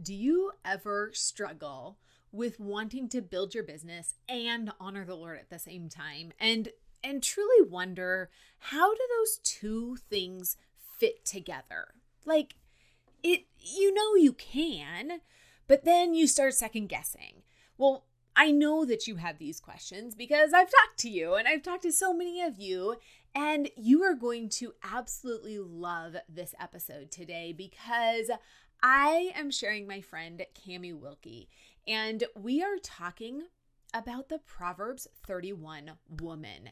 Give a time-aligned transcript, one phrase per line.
[0.00, 1.98] Do you ever struggle
[2.30, 6.68] with wanting to build your business and honor the Lord at the same time and
[7.02, 10.56] and truly wonder how do those two things
[10.98, 11.94] fit together?
[12.24, 12.54] Like
[13.22, 15.20] it you know you can,
[15.66, 17.42] but then you start second guessing.
[17.76, 18.04] Well,
[18.36, 21.82] I know that you have these questions because I've talked to you and I've talked
[21.82, 22.96] to so many of you
[23.34, 28.30] and you are going to absolutely love this episode today because
[28.82, 31.48] I am sharing my friend Cami Wilkie,
[31.86, 33.42] and we are talking
[33.92, 36.70] about the Proverbs 31 woman.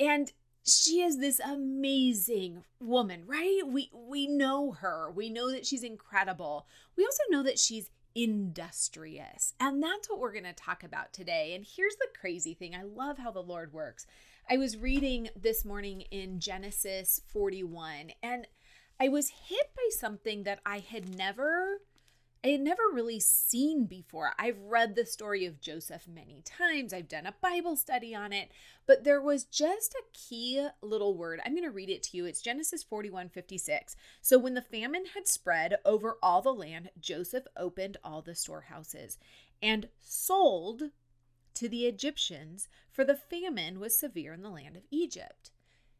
[0.00, 0.32] And
[0.66, 3.60] she is this amazing woman, right?
[3.64, 5.10] We we know her.
[5.10, 6.66] We know that she's incredible.
[6.96, 9.54] We also know that she's industrious.
[9.60, 11.54] And that's what we're going to talk about today.
[11.54, 12.74] And here's the crazy thing.
[12.74, 14.06] I love how the Lord works.
[14.48, 18.46] I was reading this morning in Genesis 41 and
[18.98, 21.80] I was hit by something that I had never
[22.44, 24.32] I had never really seen before.
[24.38, 26.92] I've read the story of Joseph many times.
[26.92, 28.52] I've done a Bible study on it,
[28.86, 31.40] but there was just a key little word.
[31.44, 32.24] I'm going to read it to you.
[32.24, 33.96] It's Genesis 41:56.
[34.20, 39.18] So when the famine had spread over all the land, Joseph opened all the storehouses
[39.60, 40.90] and sold
[41.54, 45.50] to the Egyptians, for the famine was severe in the land of Egypt.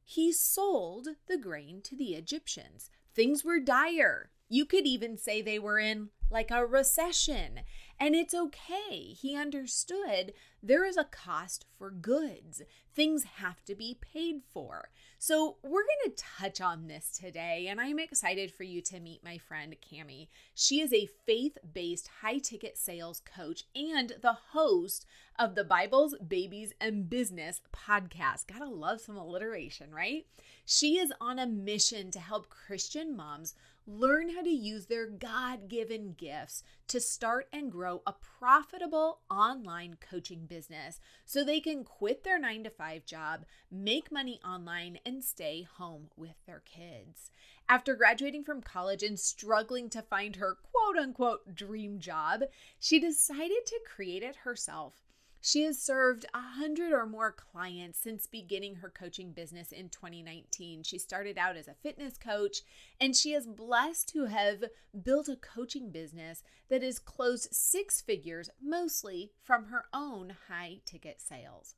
[0.09, 2.91] He sold the grain to the Egyptians.
[3.12, 4.31] Things were dire.
[4.49, 7.62] You could even say they were in like a recession.
[7.99, 9.01] And it's okay.
[9.01, 10.33] He understood
[10.67, 12.62] there is a cost for goods,
[12.95, 14.91] things have to be paid for.
[15.19, 19.25] So, we're going to touch on this today, and I'm excited for you to meet
[19.25, 20.28] my friend Cami.
[20.55, 25.06] She is a faith based high ticket sales coach and the host
[25.39, 28.48] of the Bibles, Babies, and Business podcast.
[28.48, 30.27] Gotta love some alliteration, right?
[30.64, 33.55] She is on a mission to help Christian moms
[33.87, 39.97] learn how to use their God given gifts to start and grow a profitable online
[40.01, 45.22] coaching business so they can quit their nine to five job, make money online, and
[45.22, 47.31] stay home with their kids.
[47.69, 52.43] After graduating from college and struggling to find her quote unquote dream job,
[52.78, 55.06] she decided to create it herself
[55.47, 60.83] she has served a hundred or more clients since beginning her coaching business in 2019.
[60.83, 62.62] She started out as a fitness coach,
[63.01, 64.65] and she is blessed to have
[65.05, 71.21] built a coaching business that has closed six figures, mostly from her own high ticket
[71.21, 71.77] sales.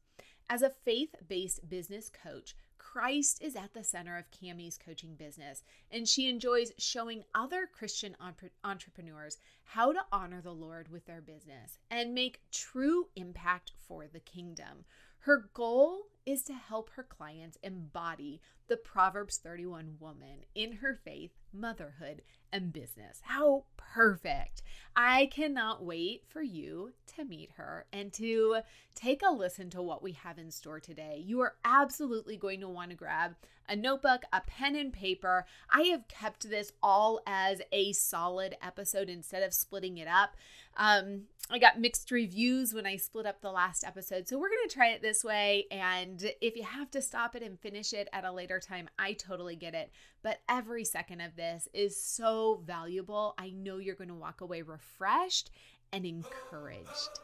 [0.49, 2.57] As a faith based business coach,
[2.93, 8.17] Christ is at the center of Cami's coaching business, and she enjoys showing other Christian
[8.65, 14.21] entrepreneurs how to honor the Lord with their business and make true impact for the
[14.21, 14.87] kingdom.
[15.19, 21.31] Her goal is to help her clients embody the Proverbs 31 woman in her faith,
[21.55, 22.21] motherhood,
[22.53, 23.23] and business.
[23.23, 24.61] How perfect!
[24.95, 28.59] I cannot wait for you to meet her and to
[28.95, 31.23] take a listen to what we have in store today.
[31.25, 33.37] You are absolutely going to want to grab
[33.67, 35.47] a notebook, a pen and paper.
[35.71, 40.37] I have kept this all as a solid episode instead of splitting it up.
[40.77, 44.29] Um, I got mixed reviews when I split up the last episode.
[44.29, 45.65] So we're going to try it this way.
[45.71, 49.15] And if you have to stop it and finish it at a later time, I
[49.15, 49.91] totally get it.
[50.23, 53.35] But every second of this is so valuable.
[53.39, 55.51] I know you're going to walk away refreshed
[55.91, 57.21] and encouraged.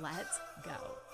[0.00, 1.13] Let's go.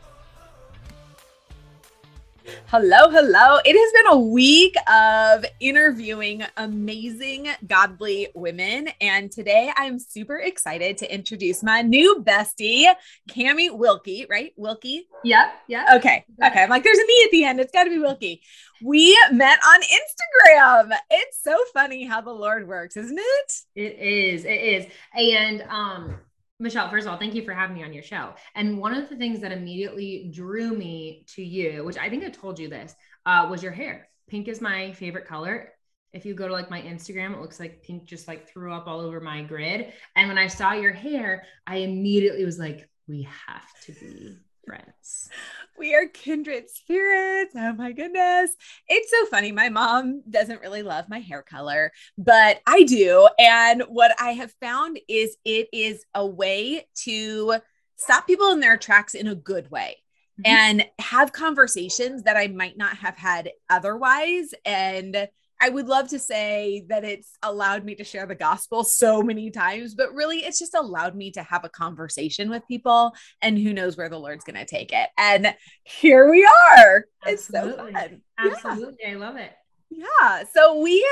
[2.67, 3.59] Hello, hello.
[3.65, 8.89] It has been a week of interviewing amazing, godly women.
[8.99, 12.91] And today I'm super excited to introduce my new bestie,
[13.29, 14.53] Cami Wilkie, right?
[14.57, 15.07] Wilkie?
[15.23, 15.53] Yep.
[15.67, 15.87] Yep.
[15.97, 16.25] Okay.
[16.43, 16.63] Okay.
[16.63, 17.59] I'm like, there's an E at the end.
[17.59, 18.41] It's got to be Wilkie.
[18.81, 20.97] We met on Instagram.
[21.11, 23.53] It's so funny how the Lord works, isn't it?
[23.75, 24.45] It is.
[24.45, 24.85] It is.
[25.13, 26.19] And, um,
[26.61, 28.33] Michelle, first of all, thank you for having me on your show.
[28.53, 32.29] And one of the things that immediately drew me to you, which I think I
[32.29, 32.93] told you this,
[33.25, 34.07] uh, was your hair.
[34.29, 35.73] Pink is my favorite color.
[36.13, 38.85] If you go to like my Instagram, it looks like pink just like threw up
[38.85, 39.91] all over my grid.
[40.15, 45.29] And when I saw your hair, I immediately was like, we have to be friends.
[45.77, 47.53] We are kindred spirits.
[47.55, 48.51] Oh my goodness.
[48.87, 49.51] It's so funny.
[49.51, 53.27] My mom doesn't really love my hair color, but I do.
[53.39, 57.55] And what I have found is it is a way to
[57.95, 59.97] stop people in their tracks in a good way.
[60.39, 60.51] Mm-hmm.
[60.55, 64.53] And have conversations that I might not have had otherwise.
[64.65, 65.27] And
[65.61, 69.51] I would love to say that it's allowed me to share the gospel so many
[69.51, 73.13] times, but really it's just allowed me to have a conversation with people
[73.43, 75.09] and who knows where the Lord's going to take it.
[75.19, 77.05] And here we are.
[77.25, 77.31] Absolutely.
[77.31, 78.21] It's so fun.
[78.39, 78.97] Absolutely.
[79.01, 79.11] Yeah.
[79.11, 79.51] I love it.
[79.91, 80.43] Yeah.
[80.51, 81.07] So we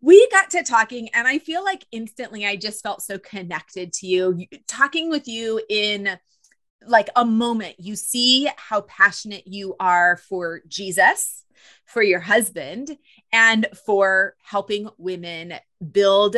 [0.00, 4.06] we got to talking and I feel like instantly I just felt so connected to
[4.06, 6.18] you talking with you in
[6.86, 11.44] like a moment you see how passionate you are for Jesus
[11.84, 12.96] for your husband
[13.32, 15.54] and for helping women
[15.90, 16.36] build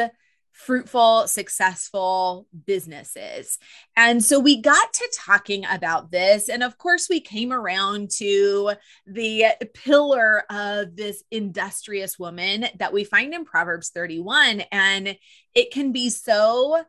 [0.53, 3.59] fruitful, successful businesses.
[3.97, 6.49] And so we got to talking about this.
[6.49, 8.73] And of course, we came around to
[9.07, 14.63] the pillar of this industrious woman that we find in Proverbs 31.
[14.71, 15.17] And
[15.55, 16.85] it can be so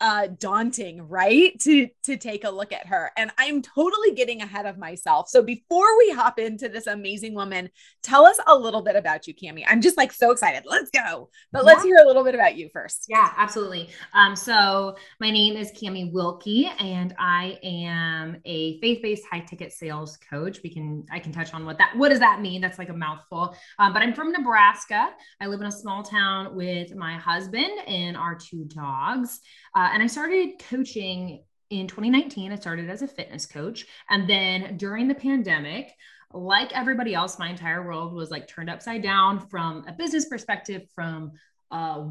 [0.00, 1.58] uh, daunting, right?
[1.60, 3.10] To to take a look at her.
[3.16, 5.28] And I'm totally getting ahead of myself.
[5.28, 7.70] So before we hop into this amazing woman,
[8.02, 9.64] tell us a little bit about you, Cami.
[9.66, 10.64] I'm just like so excited.
[10.66, 11.30] Let's go.
[11.52, 11.66] But yeah.
[11.66, 13.06] let's hear a little bit about you first.
[13.08, 13.88] Yeah, absolutely.
[14.14, 20.60] Um, so my name is Cami Wilkie, and I am a faith-based high-ticket sales coach.
[20.62, 22.60] We can I can touch on what that what does that mean?
[22.60, 23.54] That's like a mouthful.
[23.78, 25.10] Um, but I'm from Nebraska.
[25.40, 29.40] I live in a small town with my husband and our two dogs.
[29.74, 32.52] Uh, and I started coaching in 2019.
[32.52, 33.86] I started as a fitness coach.
[34.08, 35.94] And then during the pandemic,
[36.32, 40.82] like everybody else, my entire world was like turned upside down from a business perspective,
[40.94, 41.32] from
[41.70, 42.02] uh,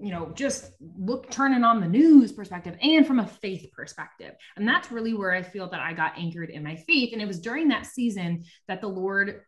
[0.00, 4.34] you know, just look turning on the news perspective and from a faith perspective.
[4.56, 7.14] And that's really where I feel that I got anchored in my faith.
[7.14, 9.40] And it was during that season that the Lord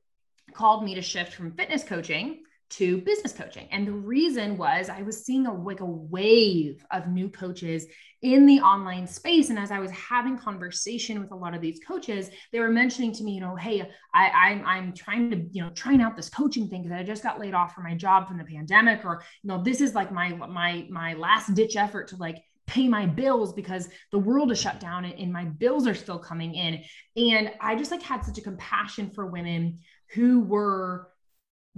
[0.54, 3.66] called me to shift from fitness coaching to business coaching.
[3.70, 7.86] And the reason was I was seeing a like a wave of new coaches
[8.20, 9.48] in the online space.
[9.48, 13.12] And as I was having conversation with a lot of these coaches, they were mentioning
[13.12, 16.28] to me, you know, hey, I, I'm I'm trying to, you know, trying out this
[16.28, 19.22] coaching thing because I just got laid off from my job from the pandemic, or
[19.42, 23.06] you know, this is like my my my last ditch effort to like pay my
[23.06, 26.84] bills because the world is shut down and, and my bills are still coming in.
[27.16, 29.78] And I just like had such a compassion for women
[30.12, 31.08] who were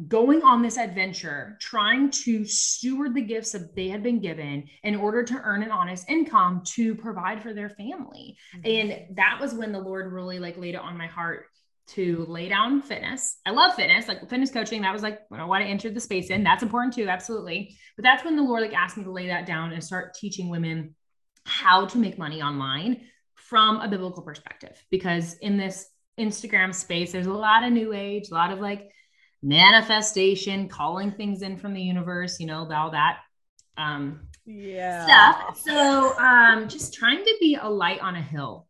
[0.08, 4.94] going on this adventure, trying to steward the gifts that they had been given in
[4.94, 8.37] order to earn an honest income to provide for their family.
[8.56, 8.70] Mm-hmm.
[8.91, 11.47] And that was when the Lord really like laid it on my heart
[11.88, 13.38] to lay down fitness.
[13.44, 14.82] I love fitness, like fitness coaching.
[14.82, 16.44] That was like you I what to enter the space in.
[16.44, 17.76] That's important too, absolutely.
[17.96, 20.49] But that's when the Lord like asked me to lay that down and start teaching
[20.49, 20.94] women
[21.44, 23.01] how to make money online
[23.34, 24.81] from a biblical perspective.
[24.91, 28.91] Because in this Instagram space, there's a lot of new age, a lot of like
[29.43, 33.19] manifestation, calling things in from the universe, you know, all that
[33.77, 35.05] um, yeah.
[35.05, 35.61] stuff.
[35.65, 38.67] So um, just trying to be a light on a hill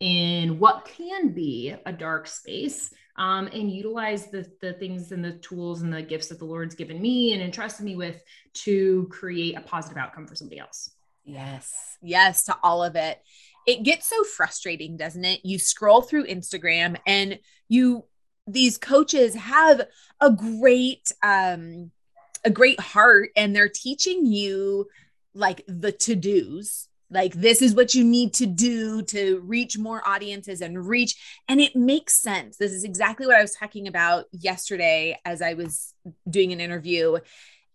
[0.00, 5.32] in what can be a dark space um, and utilize the, the things and the
[5.38, 8.22] tools and the gifts that the Lord's given me and entrusted me with
[8.54, 10.92] to create a positive outcome for somebody else.
[11.24, 11.74] Yes.
[12.00, 13.20] Yes, to all of it.
[13.66, 15.40] It gets so frustrating, doesn't it?
[15.44, 18.04] You scroll through Instagram and you
[18.48, 19.86] these coaches have
[20.20, 21.90] a great um
[22.44, 24.88] a great heart and they're teaching you
[25.34, 26.88] like the to-dos.
[27.10, 31.16] Like this is what you need to do to reach more audiences and reach
[31.48, 32.56] and it makes sense.
[32.56, 35.94] This is exactly what i was talking about yesterday as i was
[36.28, 37.18] doing an interview.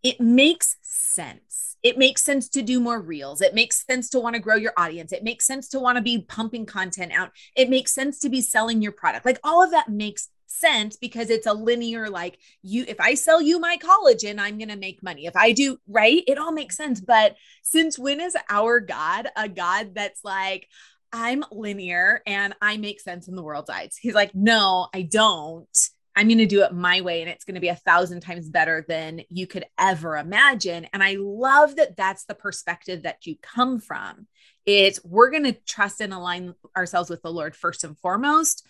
[0.03, 1.77] It makes sense.
[1.81, 3.41] It makes sense to do more reels.
[3.41, 5.11] It makes sense to want to grow your audience.
[5.11, 7.31] It makes sense to want to be pumping content out.
[7.55, 9.25] It makes sense to be selling your product.
[9.25, 13.41] Like all of that makes sense because it's a linear like you if i sell
[13.41, 16.77] you my collagen i'm going to make money if i do right it all makes
[16.77, 20.67] sense but since when is our god a god that's like
[21.15, 23.95] I'm linear and I make sense in the world's eyes.
[24.01, 25.69] He's like, no, I don't.
[26.15, 28.49] I'm going to do it my way and it's going to be a thousand times
[28.49, 30.87] better than you could ever imagine.
[30.93, 34.27] And I love that that's the perspective that you come from.
[34.65, 38.65] It's we're going to trust and align ourselves with the Lord first and foremost.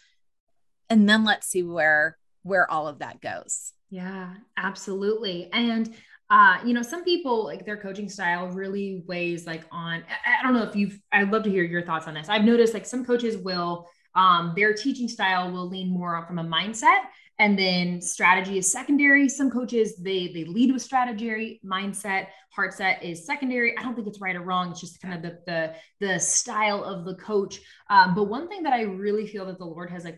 [0.94, 3.74] And then let's see where where all of that goes.
[3.90, 5.50] Yeah, absolutely.
[5.52, 5.92] And
[6.30, 10.44] uh, you know, some people like their coaching style really weighs like on, I, I
[10.44, 12.30] don't know if you've, I'd love to hear your thoughts on this.
[12.30, 16.44] I've noticed like some coaches will, um, their teaching style will lean more from a
[16.44, 17.02] mindset
[17.40, 23.02] and then strategy is secondary some coaches they they lead with strategy mindset heart set
[23.04, 25.74] is secondary i don't think it's right or wrong it's just kind of the the,
[26.00, 29.66] the style of the coach um, but one thing that i really feel that the
[29.66, 30.18] lord has like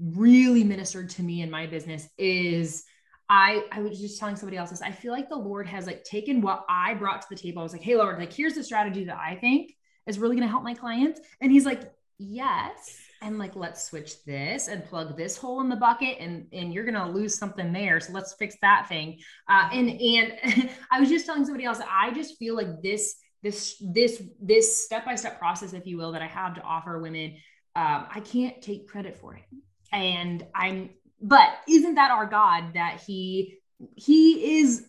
[0.00, 2.84] really ministered to me in my business is
[3.28, 4.82] I I was just telling somebody else this.
[4.82, 7.58] I feel like the Lord has like taken what I brought to the table.
[7.58, 9.72] I was like, "Hey Lord, like here's the strategy that I think
[10.06, 14.24] is really going to help my clients." And he's like, "Yes." And like, let's switch
[14.24, 17.98] this and plug this hole in the bucket, and and you're gonna lose something there.
[18.00, 19.18] So let's fix that thing.
[19.48, 21.80] Uh, and and I was just telling somebody else.
[21.90, 26.12] I just feel like this this this this step by step process, if you will,
[26.12, 27.36] that I have to offer women.
[27.74, 29.44] Um, I can't take credit for it,
[29.92, 33.58] and I'm but isn't that our God that he
[33.96, 34.86] he is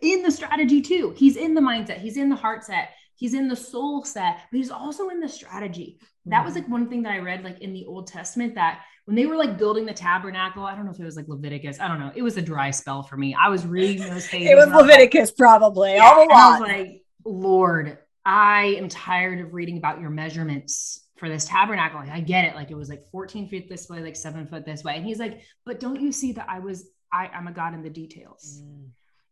[0.00, 1.14] in the strategy too.
[1.16, 2.90] He's in the mindset, he's in the heart set,
[3.24, 5.98] he's in the soul set, but he's also in the strategy.
[6.26, 9.16] That was like one thing that I read like in the Old Testament that when
[9.16, 11.80] they were like building the tabernacle, I don't know if it was like Leviticus.
[11.80, 12.12] I don't know.
[12.14, 13.34] It was a dry spell for me.
[13.34, 14.50] I was reading those pages.
[14.50, 15.94] it was Leviticus, like, probably.
[15.94, 21.30] Yeah, all I was like, Lord, I am tired of reading about your measurements for
[21.30, 22.00] this tabernacle.
[22.00, 22.54] Like, I get it.
[22.54, 24.96] Like it was like 14 feet this way, like seven foot this way.
[24.96, 27.82] And he's like, but don't you see that I was, I, I'm a God in
[27.82, 28.60] the details.
[28.62, 28.88] Mm.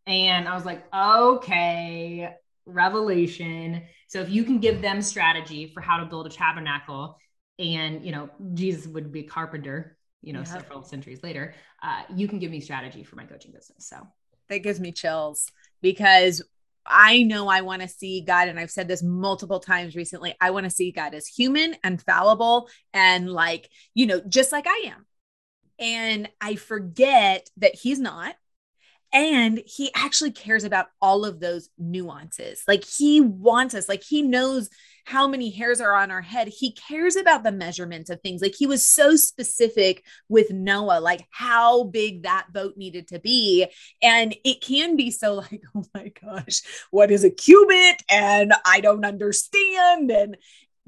[0.06, 3.82] And I was like, okay, revelation.
[4.08, 7.18] So if you can give them strategy for how to build a tabernacle
[7.58, 10.48] and, you know, Jesus would be a carpenter, you know, yep.
[10.48, 13.88] several centuries later, uh, you can give me strategy for my coaching business.
[13.88, 13.96] So
[14.48, 15.50] that gives me chills
[15.80, 16.42] because
[16.84, 20.34] I know I want to see God, and I've said this multiple times recently.
[20.40, 24.66] I want to see God as human and fallible and like, you know, just like
[24.66, 25.06] I am.
[25.78, 28.34] And I forget that He's not.
[29.12, 32.62] And He actually cares about all of those nuances.
[32.66, 34.68] Like He wants us, like He knows
[35.04, 36.48] how many hairs are on our head.
[36.48, 38.40] He cares about the measurements of things.
[38.40, 43.66] Like he was so specific with Noah, like how big that boat needed to be.
[44.00, 48.02] And it can be so like, oh my gosh, what is a cubit?
[48.08, 50.10] And I don't understand.
[50.10, 50.36] And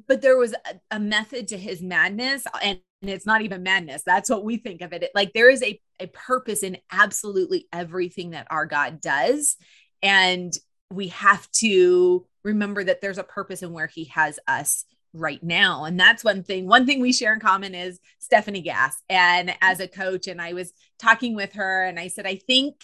[0.06, 4.02] but there was a, a method to his madness and and it's not even madness.
[4.04, 5.10] That's what we think of it.
[5.14, 9.56] Like there is a, a purpose in absolutely everything that our God does.
[10.02, 10.56] And
[10.90, 15.84] we have to remember that there's a purpose in where he has us right now.
[15.84, 16.66] And that's one thing.
[16.66, 18.96] One thing we share in common is Stephanie Gass.
[19.10, 22.76] And as a coach, and I was talking with her and I said, I think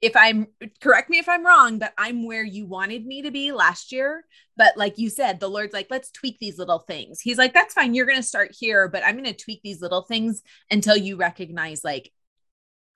[0.00, 0.46] if I'm
[0.80, 4.24] correct me if I'm wrong, but I'm where you wanted me to be last year.
[4.56, 7.20] But like you said, the Lord's like, let's tweak these little things.
[7.20, 7.94] He's like, that's fine.
[7.94, 11.16] You're going to start here, but I'm going to tweak these little things until you
[11.16, 12.12] recognize like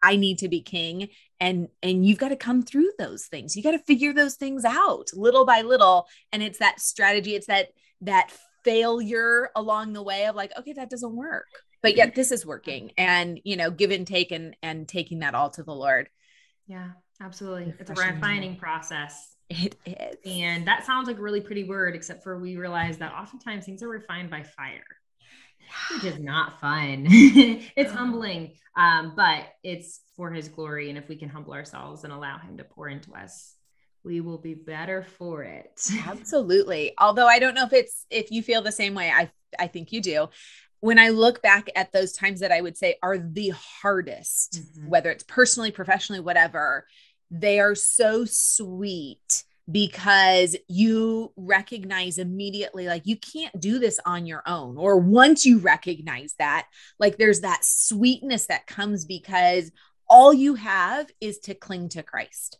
[0.02, 1.08] I need to be king
[1.40, 3.56] and and you've got to come through those things.
[3.56, 7.46] You got to figure those things out little by little and it's that strategy it's
[7.46, 7.68] that
[8.02, 8.32] that
[8.64, 11.46] failure along the way of like okay that doesn't work.
[11.82, 15.34] But yet this is working and you know give and take and and taking that
[15.34, 16.08] all to the Lord.
[16.66, 16.90] Yeah,
[17.20, 17.74] absolutely.
[17.78, 19.36] It's a refining process.
[19.50, 20.16] It is.
[20.24, 23.82] And that sounds like a really pretty word except for we realize that oftentimes things
[23.82, 24.84] are refined by fire
[25.94, 27.06] which is not fun.
[27.08, 30.88] it's humbling, um, but it's for his glory.
[30.88, 33.54] And if we can humble ourselves and allow him to pour into us,
[34.04, 35.80] we will be better for it.
[36.06, 36.92] Absolutely.
[36.98, 39.10] Although I don't know if it's if you feel the same way.
[39.10, 40.28] I I think you do.
[40.82, 44.88] When I look back at those times that I would say are the hardest, mm-hmm.
[44.88, 46.86] whether it's personally, professionally, whatever,
[47.30, 54.42] they are so sweet because you recognize immediately like you can't do this on your
[54.44, 56.66] own or once you recognize that
[56.98, 59.70] like there's that sweetness that comes because
[60.08, 62.58] all you have is to cling to Christ.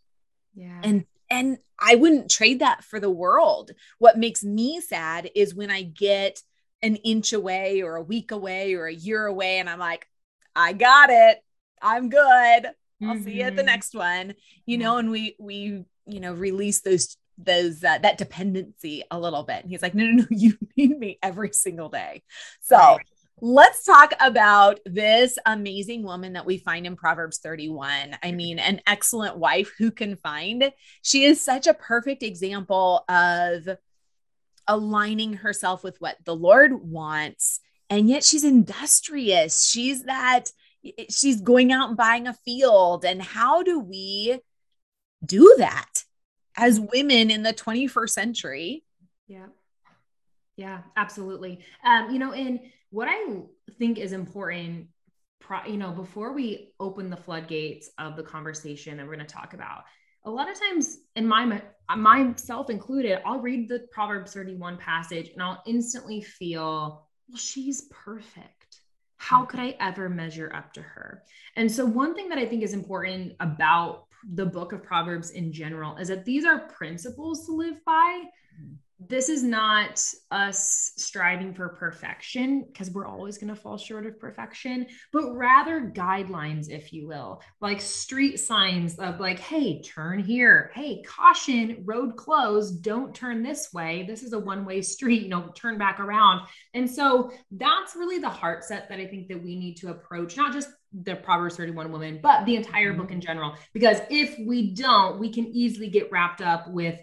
[0.55, 0.79] Yeah.
[0.83, 3.71] And and I wouldn't trade that for the world.
[3.99, 6.41] What makes me sad is when I get
[6.83, 10.07] an inch away or a week away or a year away and I'm like
[10.55, 11.43] I got it.
[11.81, 12.21] I'm good.
[12.21, 13.23] I'll mm-hmm.
[13.23, 13.67] see you at the mm-hmm.
[13.67, 14.35] next one.
[14.65, 14.85] You yeah.
[14.85, 19.63] know, and we we you know release those those uh, that dependency a little bit
[19.63, 22.21] and he's like no no no you need me every single day
[22.61, 23.07] so right.
[23.41, 28.81] let's talk about this amazing woman that we find in proverbs 31 i mean an
[28.85, 30.71] excellent wife who can find
[31.01, 33.67] she is such a perfect example of
[34.67, 37.59] aligning herself with what the Lord wants.
[37.89, 39.65] And yet she's industrious.
[39.65, 40.45] She's that,
[41.09, 43.05] she's going out and buying a field.
[43.05, 44.39] And how do we
[45.25, 46.03] do that
[46.55, 48.83] as women in the 21st century?
[49.27, 49.47] Yeah.
[50.55, 51.59] Yeah, absolutely.
[51.83, 52.59] Um, you know, and
[52.91, 53.41] what I
[53.79, 54.87] think is important,
[55.67, 59.53] you know, before we open the floodgates of the conversation that we're going to talk
[59.53, 59.83] about,
[60.25, 61.61] a lot of times in my
[61.95, 68.81] myself included i'll read the proverbs 31 passage and i'll instantly feel well she's perfect.
[69.17, 71.23] How could i ever measure up to her?
[71.55, 75.51] And so one thing that i think is important about the book of proverbs in
[75.51, 78.23] general is that these are principles to live by.
[78.61, 78.73] Mm-hmm
[79.07, 84.19] this is not us striving for perfection because we're always going to fall short of
[84.19, 90.71] perfection, but rather guidelines, if you will, like street signs of like, hey, turn here.
[90.73, 92.81] Hey, caution, road closed.
[92.81, 94.05] Don't turn this way.
[94.07, 96.47] This is a one way street, you know, turn back around.
[96.73, 100.37] And so that's really the heart set that I think that we need to approach,
[100.37, 103.01] not just the Proverbs 31 woman, but the entire mm-hmm.
[103.01, 103.55] book in general.
[103.73, 106.99] Because if we don't, we can easily get wrapped up with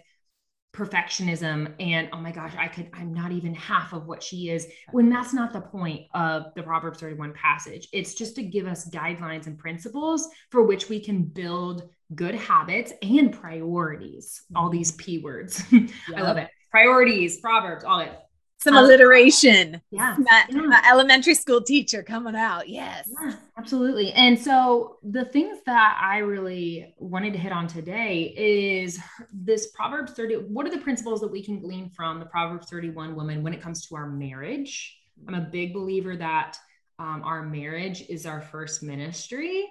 [0.73, 4.67] perfectionism and oh my gosh i could i'm not even half of what she is
[4.91, 7.87] when that's not the point of the proverbs 31 passage.
[7.91, 12.93] It's just to give us guidelines and principles for which we can build good habits
[13.01, 14.43] and priorities.
[14.55, 14.77] All mm-hmm.
[14.77, 15.63] these p words.
[15.71, 15.89] Yep.
[16.15, 16.49] i love it.
[16.69, 18.11] Priorities proverbs all it
[18.61, 19.81] some um, alliteration.
[19.91, 20.15] Yeah.
[20.29, 20.81] That, yeah.
[20.91, 22.69] elementary school teacher coming out.
[22.69, 23.09] Yes.
[23.21, 24.11] Yeah, absolutely.
[24.13, 28.99] And so the things that I really wanted to hit on today is
[29.33, 30.35] this Proverbs 30.
[30.35, 33.61] What are the principles that we can glean from the Proverbs 31 woman when it
[33.61, 34.97] comes to our marriage?
[35.27, 36.57] I'm a big believer that
[36.99, 39.67] um, our marriage is our first ministry,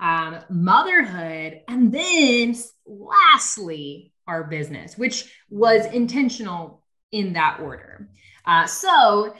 [0.00, 2.54] um, motherhood, and then
[2.86, 8.08] lastly, our business, which was intentional in that order.
[8.44, 9.34] Uh, so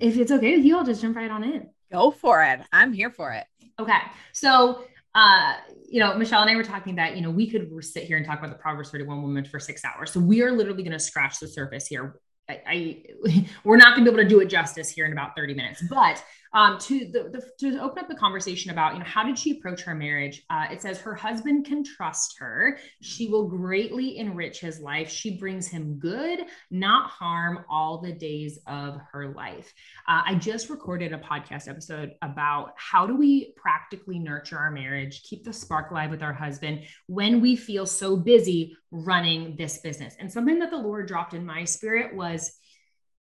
[0.00, 1.68] if it's okay with you, I'll just jump right on in.
[1.92, 2.60] Go for it.
[2.72, 3.46] I'm here for it.
[3.78, 3.98] Okay.
[4.32, 5.54] So, uh,
[5.88, 8.26] you know, Michelle and I were talking that, you know, we could sit here and
[8.26, 10.10] talk about the Proverbs 31 woman for six hours.
[10.10, 12.20] So we are literally going to scratch the surface here.
[12.48, 15.36] I, I we're not going to be able to do it justice here in about
[15.36, 16.22] 30 minutes, but
[16.54, 19.58] um, to the, the, to open up the conversation about you know how did she
[19.58, 20.42] approach her marriage?
[20.48, 22.78] Uh, it says her husband can trust her.
[23.02, 25.10] She will greatly enrich his life.
[25.10, 26.40] She brings him good
[26.70, 29.72] not harm all the days of her life.
[30.08, 35.22] Uh, i just recorded a podcast episode about how do we practically nurture our marriage
[35.22, 40.14] keep the spark alive with our husband when we feel so busy running this business.
[40.18, 42.56] And something that the lord dropped in my spirit was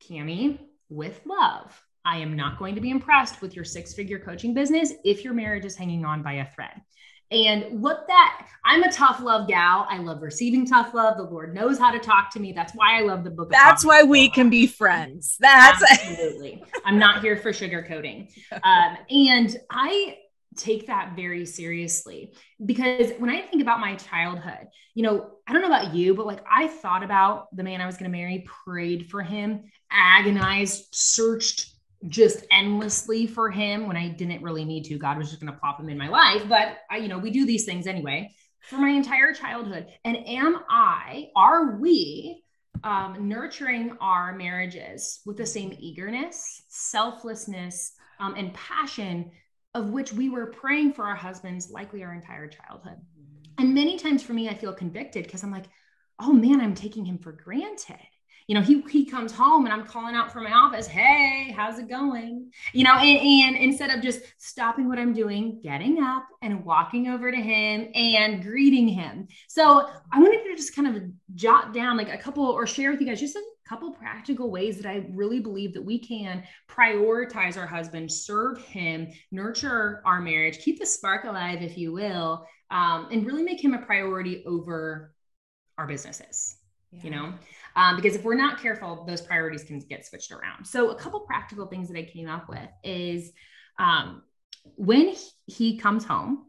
[0.08, 4.54] cami with love I am not going to be impressed with your six figure coaching
[4.54, 6.82] business if your marriage is hanging on by a thread.
[7.32, 9.88] And what that, I'm a tough love gal.
[9.90, 11.18] I love receiving tough love.
[11.18, 12.52] The Lord knows how to talk to me.
[12.52, 13.50] That's why I love the book.
[13.50, 15.38] That's why we can be friends.
[15.40, 16.64] That's absolutely.
[16.86, 18.30] I'm not here for sugarcoating.
[18.64, 20.18] Um, and I
[20.56, 25.64] take that very seriously because when I think about my childhood, you know, I don't
[25.64, 28.46] know about you, but like I thought about the man I was going to marry,
[28.66, 31.73] prayed for him, agonized, searched
[32.08, 34.98] just endlessly for him when I didn't really need to.
[34.98, 36.44] God was just going to plop him in my life.
[36.48, 39.88] But I, you know, we do these things anyway for my entire childhood.
[40.04, 42.44] And am I, are we
[42.84, 49.32] um, nurturing our marriages with the same eagerness, selflessness, um, and passion
[49.74, 52.98] of which we were praying for our husbands likely our entire childhood?
[53.58, 55.66] And many times for me, I feel convicted because I'm like,
[56.20, 57.98] oh man, I'm taking him for granted
[58.48, 61.80] you know, he he comes home and I'm calling out from my office, hey, how's
[61.80, 62.52] it going?
[62.74, 67.08] You know, and, and instead of just stopping what I'm doing, getting up and walking
[67.08, 69.28] over to him and greeting him.
[69.48, 71.04] So I wanted to just kind of
[71.36, 74.78] jot down like a couple or share with you guys just a couple practical ways
[74.78, 80.60] that I really believe that we can prioritize our husband, serve him, nurture our marriage,
[80.60, 85.14] keep the spark alive, if you will, um, and really make him a priority over
[85.78, 86.58] our businesses.
[86.92, 87.00] Yeah.
[87.04, 87.34] You know,
[87.76, 90.66] um, because if we're not careful, those priorities can get switched around.
[90.66, 93.32] So, a couple practical things that I came up with is
[93.80, 94.24] um,
[94.76, 95.14] when
[95.48, 96.46] he comes home,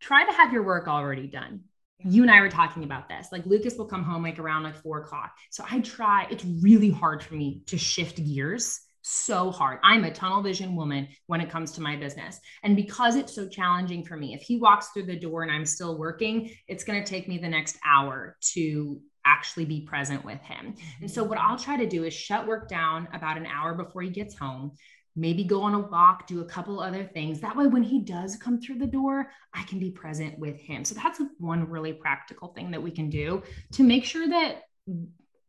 [0.00, 1.60] try to have your work already done.
[2.04, 3.28] You and I were talking about this.
[3.32, 5.32] Like Lucas will come home like around like four o'clock.
[5.50, 9.78] So I try, it's really hard for me to shift gears so hard.
[9.84, 12.40] I'm a tunnel vision woman when it comes to my business.
[12.64, 15.64] And because it's so challenging for me, if he walks through the door and I'm
[15.64, 20.40] still working, it's going to take me the next hour to actually be present with
[20.40, 20.74] him.
[21.00, 21.30] And so, mm-hmm.
[21.30, 24.38] what I'll try to do is shut work down about an hour before he gets
[24.38, 24.72] home,
[25.14, 27.40] maybe go on a walk, do a couple other things.
[27.40, 30.84] That way, when he does come through the door, I can be present with him.
[30.84, 34.62] So, that's one really practical thing that we can do to make sure that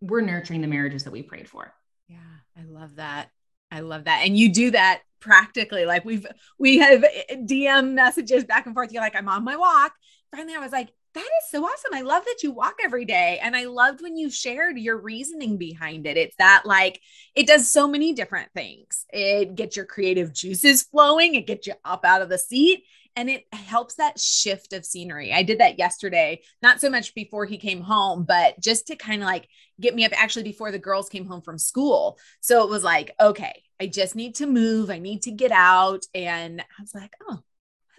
[0.01, 1.73] we're nurturing the marriages that we prayed for.
[2.07, 2.17] Yeah,
[2.57, 3.29] I love that.
[3.71, 4.21] I love that.
[4.25, 5.85] And you do that practically.
[5.85, 6.25] Like we've
[6.57, 8.91] we have DM messages back and forth.
[8.91, 9.93] You're like, I'm on my walk.
[10.31, 11.93] Finally, I was like, that is so awesome.
[11.93, 13.39] I love that you walk every day.
[13.41, 16.15] And I loved when you shared your reasoning behind it.
[16.15, 17.01] It's that like
[17.35, 19.05] it does so many different things.
[19.09, 22.83] It gets your creative juices flowing, it gets you up out of the seat,
[23.15, 25.33] and it helps that shift of scenery.
[25.33, 29.23] I did that yesterday, not so much before he came home, but just to kind
[29.23, 29.47] of like
[29.81, 32.19] get me up actually before the girls came home from school.
[32.41, 34.91] So it was like, okay, I just need to move.
[34.91, 36.05] I need to get out.
[36.13, 37.39] And I was like, oh,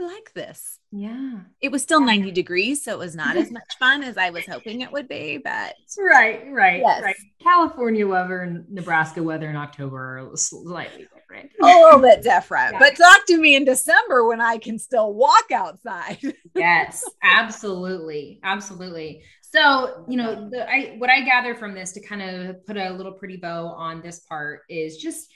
[0.00, 0.78] I like this.
[0.92, 1.40] Yeah.
[1.60, 4.46] It was still 90 degrees, so it was not as much fun as I was
[4.46, 7.02] hoping it would be, but right, right, yes.
[7.02, 7.16] right.
[7.42, 11.50] California weather and Nebraska weather in October are slightly different.
[11.60, 12.74] A little bit different.
[12.74, 12.78] Yeah.
[12.78, 16.18] But talk to me in December when I can still walk outside.
[16.54, 18.40] yes, absolutely.
[18.44, 19.22] Absolutely.
[19.42, 22.90] So, you know, the I what I gather from this to kind of put a
[22.90, 25.28] little pretty bow on this part is just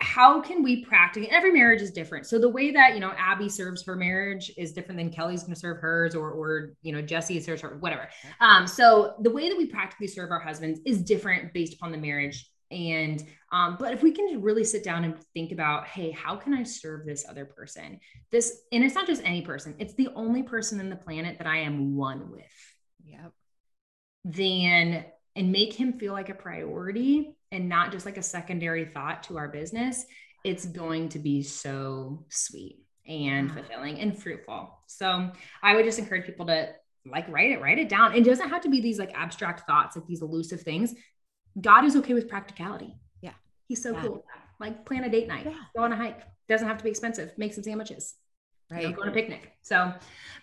[0.00, 2.26] how can we practice every marriage is different.
[2.26, 5.54] So the way that you know abby serves her marriage is different than kelly's going
[5.54, 8.08] to serve hers or or you know jesse serves her whatever.
[8.40, 11.98] Um so the way that we practically serve our husbands is different based upon the
[11.98, 12.50] marriage.
[12.70, 16.54] And um but if we can really sit down and think about hey how can
[16.54, 18.00] i serve this other person?
[18.30, 21.46] This and it's not just any person it's the only person in the planet that
[21.46, 22.42] i am one with.
[23.04, 23.32] Yep.
[24.24, 25.04] Then
[25.36, 29.38] and make him feel like a priority and not just like a secondary thought to
[29.38, 30.04] our business,
[30.44, 34.78] it's going to be so sweet and fulfilling and fruitful.
[34.86, 35.30] So
[35.62, 36.68] I would just encourage people to
[37.06, 38.14] like write it, write it down.
[38.14, 40.94] It doesn't have to be these like abstract thoughts, like these elusive things.
[41.60, 42.94] God is okay with practicality.
[43.20, 43.32] Yeah.
[43.68, 44.02] He's so yeah.
[44.02, 44.24] cool.
[44.60, 45.54] Like plan a date night, yeah.
[45.74, 46.20] go on a hike.
[46.48, 47.32] Doesn't have to be expensive.
[47.36, 48.14] Make some sandwiches.
[48.70, 48.82] Right.
[48.82, 49.52] You know, go on a picnic.
[49.62, 49.92] So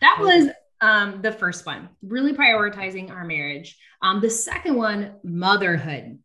[0.02, 0.50] that was
[0.82, 3.78] um, the first one, really prioritizing our marriage.
[4.02, 6.20] Um, the second one, motherhood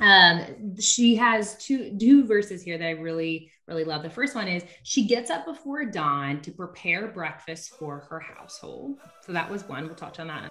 [0.00, 4.02] um she has two two verses here that i really really love.
[4.02, 8.98] The first one is she gets up before dawn to prepare breakfast for her household.
[9.24, 9.86] So that was one.
[9.86, 10.50] We'll touch on that.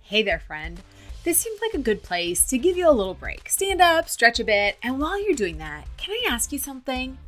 [0.00, 0.80] Hey there friend.
[1.24, 3.48] This seems like a good place to give you a little break.
[3.48, 7.18] Stand up stretch a bit and while you're doing that can i ask you something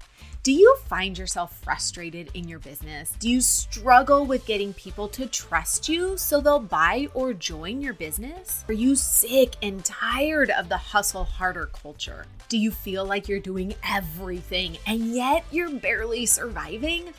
[0.43, 3.13] do you find yourself frustrated in your business?
[3.19, 7.93] Do you struggle with getting people to trust you so they'll buy or join your
[7.93, 8.65] business?
[8.69, 12.25] Are you sick and tired of the hustle harder culture?
[12.49, 17.13] Do you feel like you're doing everything and yet you're barely surviving?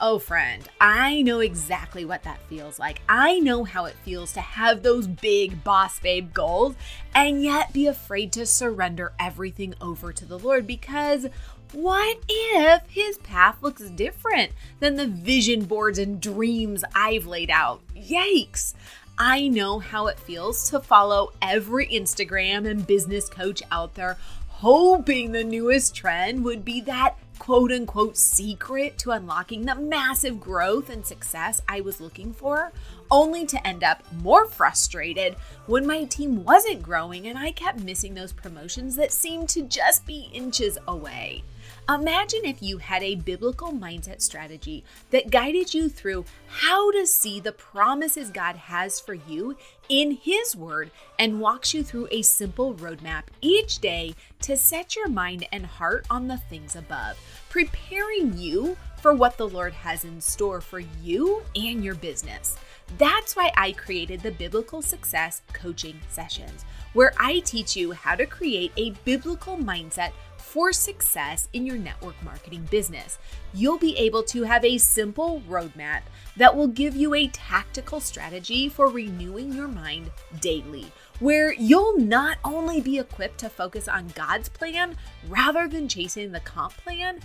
[0.00, 3.00] Oh, friend, I know exactly what that feels like.
[3.08, 6.74] I know how it feels to have those big boss babe goals
[7.14, 11.26] and yet be afraid to surrender everything over to the Lord because
[11.74, 17.82] what if his path looks different than the vision boards and dreams I've laid out?
[17.96, 18.74] Yikes!
[19.18, 24.16] I know how it feels to follow every Instagram and business coach out there,
[24.48, 30.88] hoping the newest trend would be that quote unquote secret to unlocking the massive growth
[30.88, 32.72] and success I was looking for,
[33.10, 35.34] only to end up more frustrated
[35.66, 40.06] when my team wasn't growing and I kept missing those promotions that seemed to just
[40.06, 41.42] be inches away.
[41.86, 47.40] Imagine if you had a biblical mindset strategy that guided you through how to see
[47.40, 49.58] the promises God has for you
[49.90, 55.08] in His Word and walks you through a simple roadmap each day to set your
[55.08, 57.18] mind and heart on the things above,
[57.50, 62.56] preparing you for what the Lord has in store for you and your business.
[62.96, 68.24] That's why I created the Biblical Success Coaching Sessions, where I teach you how to
[68.24, 70.12] create a biblical mindset
[70.54, 73.18] for success in your network marketing business.
[73.52, 76.02] You'll be able to have a simple roadmap
[76.36, 82.38] that will give you a tactical strategy for renewing your mind daily, where you'll not
[82.44, 84.96] only be equipped to focus on God's plan
[85.28, 87.18] rather than chasing the comp plan,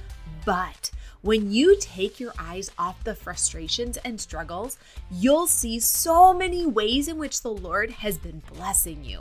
[0.44, 0.90] but
[1.22, 4.80] when you take your eyes off the frustrations and struggles,
[5.12, 9.20] you'll see so many ways in which the Lord has been blessing you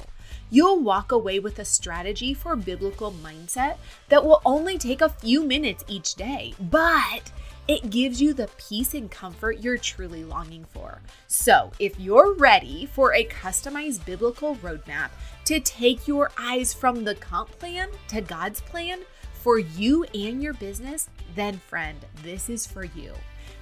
[0.51, 3.77] you'll walk away with a strategy for biblical mindset
[4.09, 7.31] that will only take a few minutes each day, but
[7.69, 11.03] it gives you the peace and comfort you're truly longing for.
[11.27, 15.11] So, if you're ready for a customized biblical roadmap
[15.45, 19.01] to take your eyes from the comp plan to God's plan
[19.35, 23.13] for you and your business, then, friend, this is for you.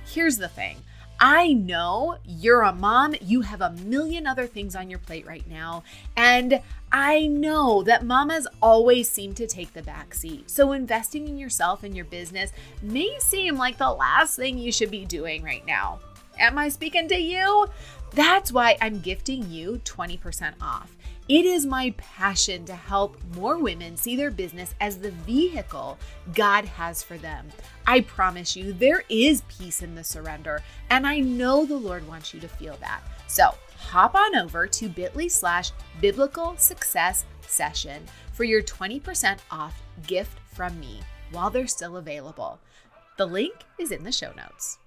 [0.04, 0.76] Here's the thing
[1.18, 5.46] I know you're a mom, you have a million other things on your plate right
[5.48, 5.82] now,
[6.16, 6.60] and
[6.92, 10.50] I know that mamas always seem to take the back seat.
[10.50, 12.52] So investing in yourself and your business
[12.82, 16.00] may seem like the last thing you should be doing right now.
[16.38, 17.68] Am I speaking to you?
[18.12, 20.95] That's why I'm gifting you 20% off.
[21.28, 25.98] It is my passion to help more women see their business as the vehicle
[26.34, 27.48] God has for them.
[27.84, 32.32] I promise you, there is peace in the surrender, and I know the Lord wants
[32.32, 33.00] you to feel that.
[33.26, 40.38] So hop on over to bit.ly slash biblical success session for your 20% off gift
[40.54, 41.00] from me
[41.32, 42.60] while they're still available.
[43.18, 44.78] The link is in the show notes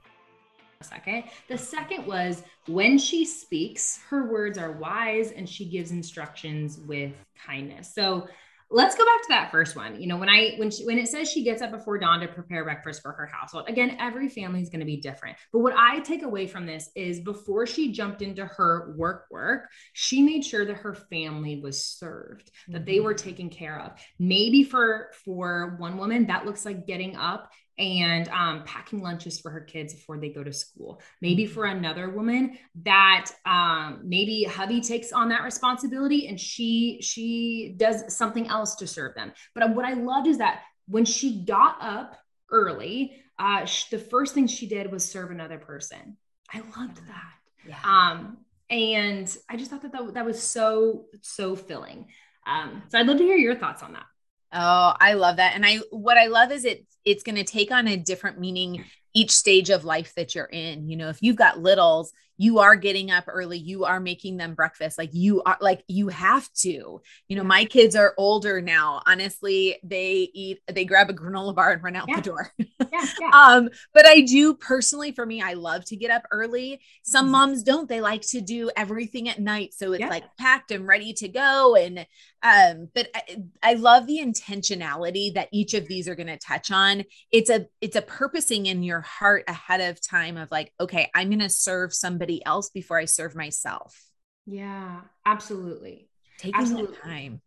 [0.81, 1.25] second.
[1.49, 7.11] The second was when she speaks, her words are wise and she gives instructions with
[7.45, 7.93] kindness.
[7.93, 8.29] So
[8.71, 9.99] let's go back to that first one.
[9.99, 12.29] You know, when I when she when it says she gets up before dawn to
[12.29, 13.65] prepare breakfast for her household.
[13.67, 15.35] Again, every family is going to be different.
[15.51, 19.67] But what I take away from this is before she jumped into her work work,
[19.91, 23.27] she made sure that her family was served, that they were mm-hmm.
[23.27, 23.99] taken care of.
[24.17, 29.49] Maybe for for one woman that looks like getting up and um, packing lunches for
[29.49, 31.01] her kids before they go to school.
[31.21, 31.77] Maybe for mm-hmm.
[31.77, 38.47] another woman that um, maybe hubby takes on that responsibility and she she does something
[38.47, 39.31] else to serve them.
[39.55, 42.17] But what I loved is that when she got up
[42.51, 46.17] early, uh, the first thing she did was serve another person.
[46.53, 47.33] I loved that.
[47.67, 47.79] Yeah.
[47.83, 48.39] Um,
[48.69, 52.07] and I just thought that that, that was so so filling.
[52.45, 54.05] Um, so I'd love to hear your thoughts on that.
[54.51, 55.55] Oh, I love that.
[55.55, 58.83] And I what I love is it it's going to take on a different meaning
[59.13, 60.89] each stage of life that you're in.
[60.89, 64.55] You know, if you've got littles, you are getting up early, you are making them
[64.55, 64.97] breakfast.
[64.97, 67.01] Like you are like you have to.
[67.27, 69.01] You know, my kids are older now.
[69.05, 72.15] Honestly, they eat they grab a granola bar and run out yeah.
[72.15, 72.53] the door.
[72.57, 72.65] yeah,
[73.19, 73.29] yeah.
[73.33, 76.79] Um, but I do personally for me, I love to get up early.
[77.03, 77.33] Some mm-hmm.
[77.33, 77.89] moms don't.
[77.89, 79.73] They like to do everything at night.
[79.73, 81.75] So it's like packed and ready to go.
[81.75, 82.07] And
[82.41, 83.21] um, but I,
[83.61, 87.03] I love the intentionality that each of these are going to touch on.
[87.33, 91.27] It's a it's a purposing in your heart ahead of time of like, okay, I'm
[91.27, 93.99] going to serve somebody else before I serve myself.
[94.45, 96.09] Yeah, absolutely.
[96.37, 96.97] Taking absolutely.
[96.97, 97.41] time.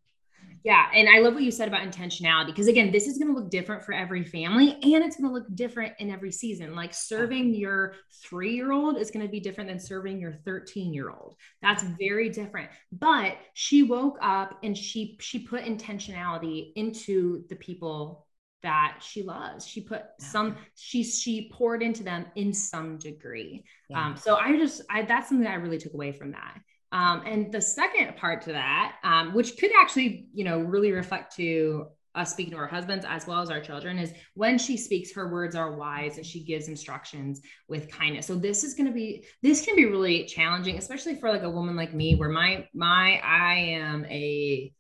[0.65, 0.87] Yeah.
[0.95, 3.51] And I love what you said about intentionality because, again, this is going to look
[3.51, 6.77] different for every family and it's going to look different in every season.
[6.77, 10.95] Like serving your three year old is going to be different than serving your 13
[10.95, 11.35] year old.
[11.63, 12.71] That's very different.
[12.93, 18.27] But she woke up and she she put intentionality into the people
[18.63, 19.67] that she loves.
[19.67, 23.65] She put some, she she poured into them in some degree.
[23.89, 24.07] Yeah.
[24.07, 26.59] Um, so I just, I that's something that I really took away from that.
[26.93, 31.37] Um, and the second part to that, um, which could actually, you know, really reflect
[31.37, 35.15] to us speaking to our husbands as well as our children, is when she speaks,
[35.15, 38.27] her words are wise and she gives instructions with kindness.
[38.27, 41.51] So this is going to be, this can be really challenging, especially for like a
[41.51, 44.71] woman like me, where my my I am a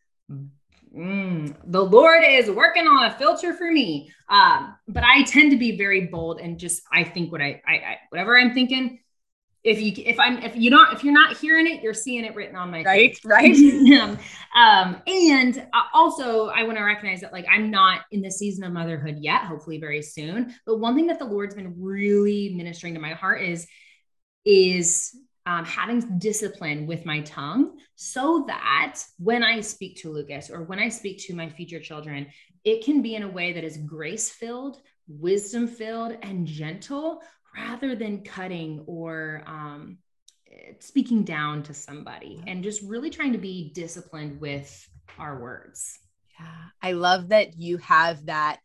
[0.95, 4.13] Mm, the Lord is working on a filter for me.
[4.29, 7.75] Um, but I tend to be very bold and just I think what I, I,
[7.75, 8.99] I whatever I'm thinking.
[9.65, 12.35] If you if I'm if you don't if you're not hearing it, you're seeing it
[12.35, 13.25] written on my right face.
[13.25, 13.55] right.
[14.57, 18.73] um, and also I want to recognize that like I'm not in the season of
[18.73, 19.43] motherhood yet.
[19.43, 20.53] Hopefully very soon.
[20.67, 23.69] But one thing that the Lord's been really ministering to my heart is
[24.45, 30.63] is um, having discipline with my tongue so that when I speak to Lucas or
[30.63, 32.29] when I speak to my future children,
[32.65, 37.23] it can be in a way that is grace filled, wisdom filled, and gentle
[37.57, 39.99] rather than cutting or um,
[40.79, 45.99] speaking down to somebody and just really trying to be disciplined with our words.
[46.39, 46.47] Yeah,
[46.81, 48.61] I love that you have that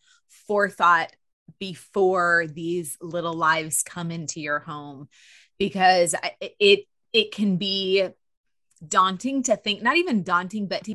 [0.47, 1.11] forethought
[1.59, 5.07] before these little lives come into your home
[5.59, 6.15] because
[6.59, 8.07] it it can be
[8.87, 10.87] daunting to think not even daunting but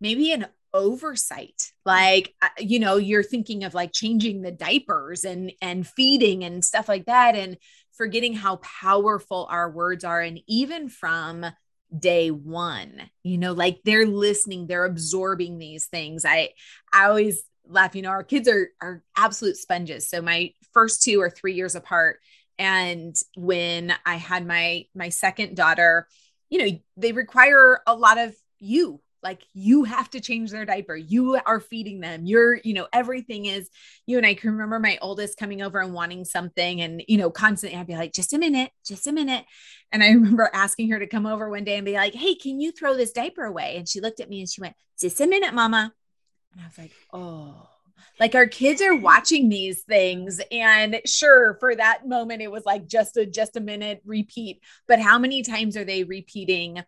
[0.00, 1.72] maybe an oversight.
[1.84, 6.88] Like you know you're thinking of like changing the diapers and and feeding and stuff
[6.88, 7.56] like that and
[7.96, 10.20] forgetting how powerful our words are.
[10.20, 11.46] And even from
[11.96, 16.24] day 1 you know like they're listening they're absorbing these things.
[16.24, 16.50] I
[16.92, 20.08] i always laugh you know our kids are are absolute sponges.
[20.08, 22.18] So my first two or 3 years apart
[22.58, 26.06] and when i had my my second daughter
[26.48, 30.94] you know they require a lot of you like you have to change their diaper.
[30.94, 32.26] You are feeding them.
[32.26, 33.68] You're you know everything is
[34.06, 37.28] you and i can remember my oldest coming over and wanting something and you know
[37.28, 39.44] constantly i'd be like just a minute just a minute.
[39.90, 42.60] And i remember asking her to come over one day and be like hey can
[42.60, 43.76] you throw this diaper away?
[43.76, 45.92] And she looked at me and she went just a minute mama.
[46.52, 47.68] And i was like oh
[48.20, 52.86] like our kids are watching these things and sure for that moment it was like
[52.86, 56.82] just a just a minute repeat but how many times are they repeating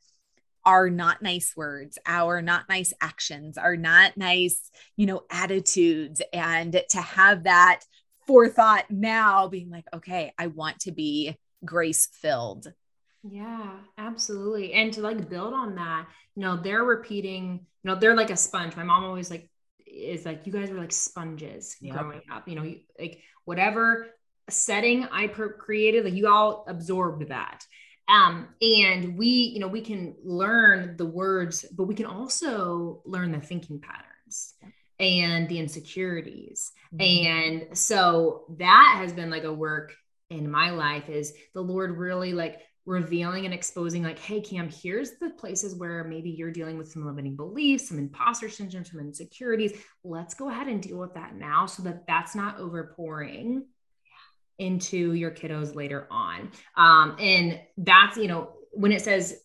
[0.64, 6.82] our not nice words our not nice actions our not nice you know attitudes and
[6.90, 7.80] to have that
[8.26, 12.72] forethought now being like okay i want to be grace filled.
[13.22, 14.72] Yeah, absolutely.
[14.74, 18.36] And to like build on that, you know, they're repeating, you know, they're like a
[18.36, 18.76] sponge.
[18.76, 19.50] My mom always like
[19.98, 21.96] is like, you guys were like sponges yep.
[21.96, 24.08] growing up, you know, like whatever
[24.50, 27.64] setting I per- created, like you all absorbed that.
[28.08, 33.32] Um, and we, you know, we can learn the words, but we can also learn
[33.32, 34.54] the thinking patterns
[34.98, 36.72] and the insecurities.
[36.94, 37.26] Mm-hmm.
[37.26, 39.94] And so that has been like a work
[40.30, 45.18] in my life is the Lord really like revealing and exposing like hey cam here's
[45.20, 49.72] the places where maybe you're dealing with some limiting beliefs some imposter syndrome some insecurities
[50.04, 53.60] let's go ahead and deal with that now so that that's not overpouring
[54.58, 56.50] into your kiddos later on.
[56.76, 59.40] Um, and that's, you know, when it says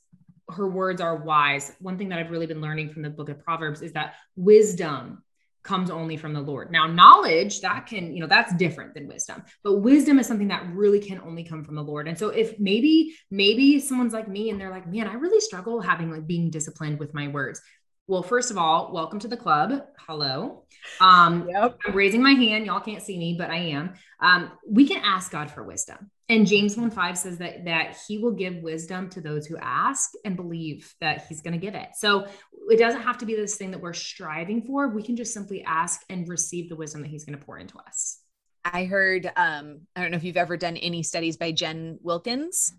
[0.50, 3.44] her words are wise, one thing that I've really been learning from the book of
[3.44, 5.24] Proverbs is that wisdom
[5.64, 6.72] comes only from the Lord.
[6.72, 10.68] Now, knowledge that can, you know, that's different than wisdom, but wisdom is something that
[10.74, 12.08] really can only come from the Lord.
[12.08, 15.82] And so, if maybe, maybe someone's like me and they're like, man, I really struggle
[15.82, 17.62] having like being disciplined with my words.
[18.08, 19.82] Well, first of all, welcome to the club.
[19.98, 20.66] Hello.
[21.00, 21.78] Um, yep.
[21.86, 22.66] I'm raising my hand.
[22.66, 23.94] Y'all can't see me, but I am.
[24.20, 26.12] Um, we can ask God for wisdom.
[26.30, 30.12] And James 1 5 says that that he will give wisdom to those who ask
[30.24, 31.90] and believe that he's going to give it.
[31.96, 32.28] So
[32.70, 34.88] it doesn't have to be this thing that we're striving for.
[34.88, 37.78] We can just simply ask and receive the wisdom that he's going to pour into
[37.78, 38.20] us.
[38.64, 42.72] I heard, um, I don't know if you've ever done any studies by Jen Wilkins.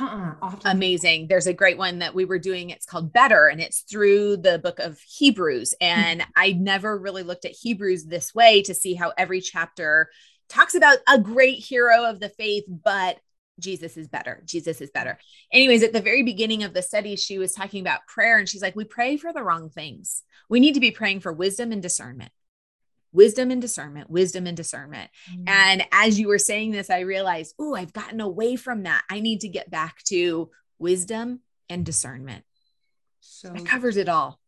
[0.00, 1.28] Uh-uh, Amazing.
[1.28, 2.70] There's a great one that we were doing.
[2.70, 5.74] It's called Better, and it's through the book of Hebrews.
[5.80, 6.30] And mm-hmm.
[6.34, 10.10] I never really looked at Hebrews this way to see how every chapter
[10.48, 13.18] talks about a great hero of the faith, but
[13.58, 14.42] Jesus is better.
[14.44, 15.18] Jesus is better.
[15.52, 18.62] Anyways, at the very beginning of the study, she was talking about prayer, and she's
[18.62, 20.22] like, We pray for the wrong things.
[20.48, 22.32] We need to be praying for wisdom and discernment
[23.16, 25.10] wisdom and discernment, wisdom and discernment.
[25.32, 25.48] Mm-hmm.
[25.48, 29.02] And as you were saying this, I realized, oh, I've gotten away from that.
[29.10, 32.44] I need to get back to wisdom and discernment.
[33.20, 34.38] So it covers it all.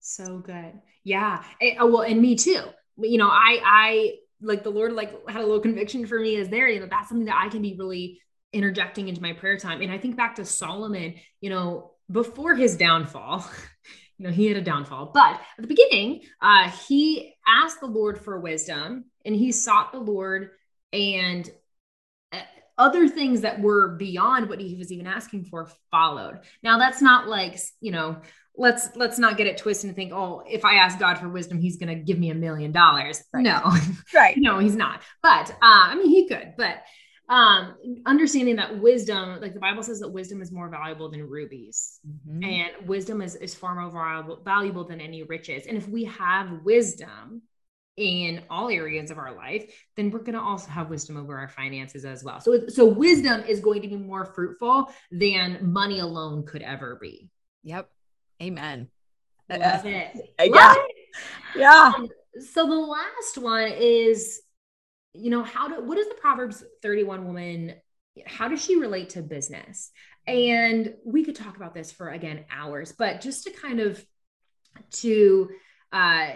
[0.00, 0.80] So good.
[1.02, 1.42] Yeah.
[1.60, 2.62] It, oh, well, and me too.
[2.96, 6.48] You know, I, I like the Lord, like had a little conviction for me as
[6.48, 8.20] there, you know, that's something that I can be really
[8.52, 9.82] interjecting into my prayer time.
[9.82, 13.44] And I think back to Solomon, you know, before his downfall,
[14.18, 15.10] you know, he had a downfall.
[15.12, 19.98] But at the beginning, uh, he asked the Lord for wisdom and he sought the
[19.98, 20.50] Lord
[20.92, 21.50] and
[22.32, 22.40] uh,
[22.78, 26.40] other things that were beyond what he was even asking for followed.
[26.62, 28.20] Now that's not like, you know,
[28.56, 31.60] let's let's not get it twisted and think, oh, if I ask God for wisdom,
[31.60, 33.22] he's gonna give me a million dollars.
[33.34, 33.72] No,
[34.14, 34.36] right.
[34.38, 35.02] no, he's not.
[35.22, 36.82] But uh, I mean he could, but
[37.28, 41.98] um understanding that wisdom like the bible says that wisdom is more valuable than rubies
[42.06, 42.44] mm-hmm.
[42.44, 46.50] and wisdom is, is far more valuable, valuable than any riches and if we have
[46.64, 47.40] wisdom
[47.96, 51.48] in all areas of our life then we're going to also have wisdom over our
[51.48, 56.44] finances as well so so wisdom is going to be more fruitful than money alone
[56.44, 57.30] could ever be
[57.62, 57.88] yep
[58.42, 58.88] amen
[59.50, 60.96] love it yeah love it.
[61.56, 62.08] yeah um,
[62.40, 64.42] so the last one is
[65.14, 67.74] you know, how do what does the Proverbs 31 woman
[68.26, 69.90] how does she relate to business?
[70.26, 74.04] And we could talk about this for again hours, but just to kind of
[74.92, 75.50] to
[75.92, 76.30] uh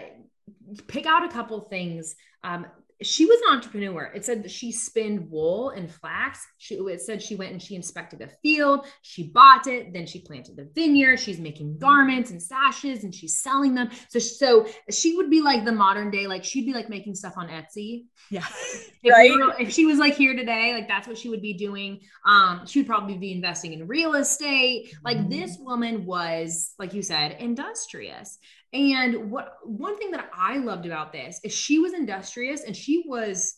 [0.87, 2.65] pick out a couple things um
[3.01, 4.11] she was an entrepreneur.
[4.13, 6.45] It said that she spinned wool and flax.
[6.57, 10.21] She, it said she went and she inspected a field, she bought it, then she
[10.21, 11.17] planted the vineyard.
[11.17, 13.89] She's making garments and sashes and she's selling them.
[14.09, 17.33] So, so she would be like the modern day, like she'd be like making stuff
[17.37, 18.05] on Etsy.
[18.29, 18.45] Yeah.
[19.01, 19.31] If right.
[19.31, 22.01] We were, if she was like here today, like that's what she would be doing.
[22.25, 24.93] Um, she would probably be investing in real estate.
[25.05, 25.29] Like mm-hmm.
[25.29, 28.37] this woman was, like you said, industrious.
[28.71, 33.03] And what one thing that I loved about this is she was industrious and she
[33.05, 33.55] was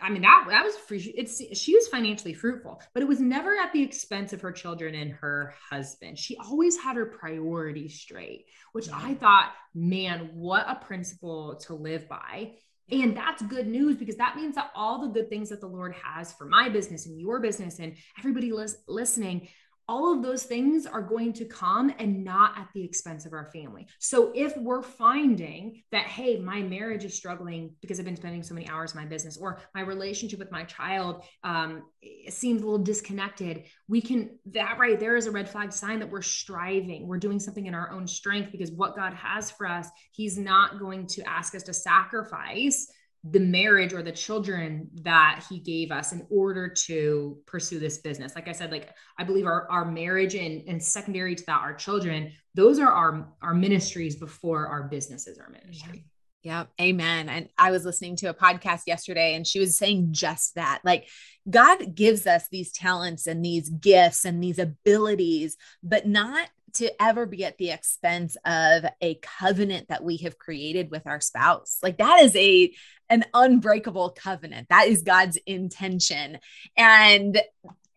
[0.00, 3.56] I mean that that was free it's she was financially fruitful, but it was never
[3.56, 6.18] at the expense of her children and her husband.
[6.18, 9.00] She always had her priorities straight, which yeah.
[9.02, 12.52] I thought, man, what a principle to live by.
[12.90, 15.94] And that's good news because that means that all the good things that the Lord
[16.02, 19.48] has for my business and your business and everybody lis- listening
[19.88, 23.46] all of those things are going to come and not at the expense of our
[23.46, 23.86] family.
[23.98, 28.54] So if we're finding that, hey, my marriage is struggling because I've been spending so
[28.54, 31.84] many hours in my business, or my relationship with my child um,
[32.28, 36.10] seems a little disconnected, we can, that right there is a red flag sign that
[36.10, 37.08] we're striving.
[37.08, 40.78] We're doing something in our own strength because what God has for us, He's not
[40.78, 42.92] going to ask us to sacrifice
[43.24, 48.34] the marriage or the children that he gave us in order to pursue this business.
[48.34, 51.74] Like i said like i believe our, our marriage and, and secondary to that our
[51.74, 56.04] children those are our our ministries before our businesses are ministry
[56.42, 57.28] Yeah, amen.
[57.28, 60.80] And I was listening to a podcast yesterday and she was saying just that.
[60.84, 61.08] Like
[61.50, 67.26] God gives us these talents and these gifts and these abilities, but not to ever
[67.26, 71.78] be at the expense of a covenant that we have created with our spouse.
[71.82, 72.72] Like that is a
[73.10, 74.68] an unbreakable covenant.
[74.68, 76.38] That is God's intention.
[76.76, 77.40] And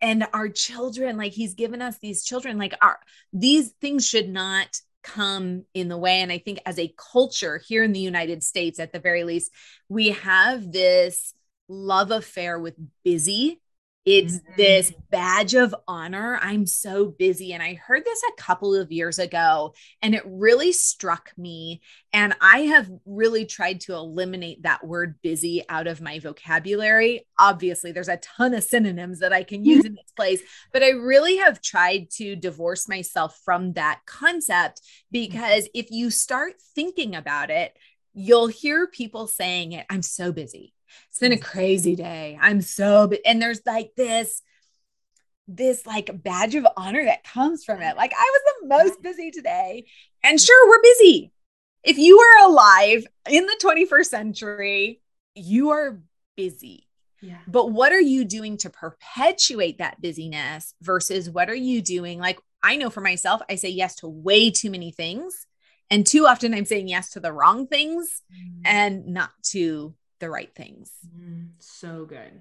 [0.00, 2.98] and our children like he's given us these children like our
[3.32, 6.20] these things should not come in the way.
[6.20, 9.50] And I think as a culture here in the United States, at the very least,
[9.88, 11.34] we have this
[11.68, 12.74] love affair with
[13.04, 13.61] busy
[14.04, 14.52] it's mm-hmm.
[14.56, 16.38] this badge of honor.
[16.42, 17.52] I'm so busy.
[17.52, 21.82] And I heard this a couple of years ago and it really struck me.
[22.12, 27.26] And I have really tried to eliminate that word busy out of my vocabulary.
[27.38, 30.42] Obviously, there's a ton of synonyms that I can use in its place,
[30.72, 34.80] but I really have tried to divorce myself from that concept
[35.12, 37.76] because if you start thinking about it,
[38.14, 40.74] you'll hear people saying it, I'm so busy.
[41.08, 42.38] It's been a crazy day.
[42.40, 44.42] I'm so, and there's like this,
[45.48, 47.96] this like badge of honor that comes from it.
[47.96, 49.86] Like I was the most busy today.
[50.22, 51.32] And sure, we're busy.
[51.82, 55.00] If you are alive in the 21st century,
[55.34, 56.00] you are
[56.36, 56.88] busy.
[57.20, 57.38] Yeah.
[57.46, 62.18] But what are you doing to perpetuate that busyness versus what are you doing?
[62.18, 65.46] Like, I know for myself, I say yes to way too many things.
[65.90, 68.62] And too often I'm saying yes to the wrong things mm.
[68.64, 70.90] and not to the right things.
[71.18, 72.40] Mm, so good.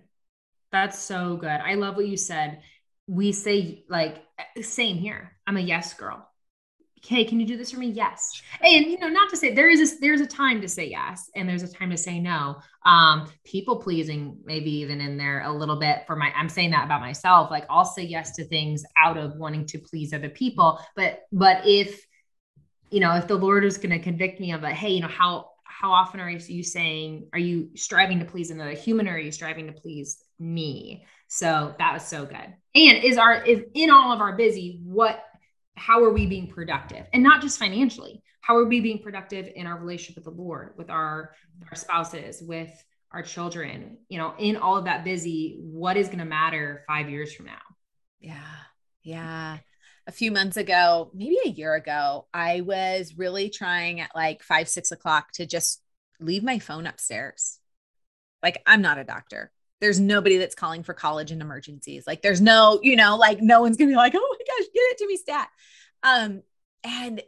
[0.72, 1.50] That's so good.
[1.50, 2.62] I love what you said.
[3.08, 4.24] We say, like,
[4.62, 5.36] same here.
[5.46, 6.26] I'm a yes girl.
[7.04, 7.88] Okay, can you do this for me?
[7.88, 8.40] Yes.
[8.62, 11.32] And you know, not to say there is a there's a time to say yes
[11.36, 12.58] and there's a time to say no.
[12.86, 16.86] Um, people pleasing maybe even in there a little bit for my I'm saying that
[16.86, 17.50] about myself.
[17.50, 20.80] Like I'll say yes to things out of wanting to please other people.
[20.96, 22.06] But but if
[22.92, 25.08] you know, if the Lord is going to convict me of a, hey, you know,
[25.08, 25.51] how
[25.82, 29.32] how often are you saying, are you striving to please another human or are you
[29.32, 31.08] striving to please me?
[31.28, 32.54] So that was so good.
[32.76, 35.24] And is our, is in all of our busy, what,
[35.74, 37.08] how are we being productive?
[37.14, 40.76] And not just financially, how are we being productive in our relationship with the Lord,
[40.78, 41.34] with our,
[41.68, 42.72] our spouses, with
[43.12, 47.10] our children, you know, in all of that busy, what is going to matter five
[47.10, 47.62] years from now?
[48.20, 48.36] Yeah.
[49.02, 49.58] Yeah
[50.08, 54.68] a few months ago, maybe a year ago, I was really trying at like five,
[54.68, 55.82] six o'clock to just
[56.20, 57.60] leave my phone upstairs.
[58.42, 59.52] Like, I'm not a doctor.
[59.80, 62.06] There's nobody that's calling for college and emergencies.
[62.06, 64.82] Like, there's no, you know, like no one's gonna be like, oh my gosh, get
[64.82, 65.50] it to me stat.
[66.04, 66.42] Um,
[66.84, 67.22] and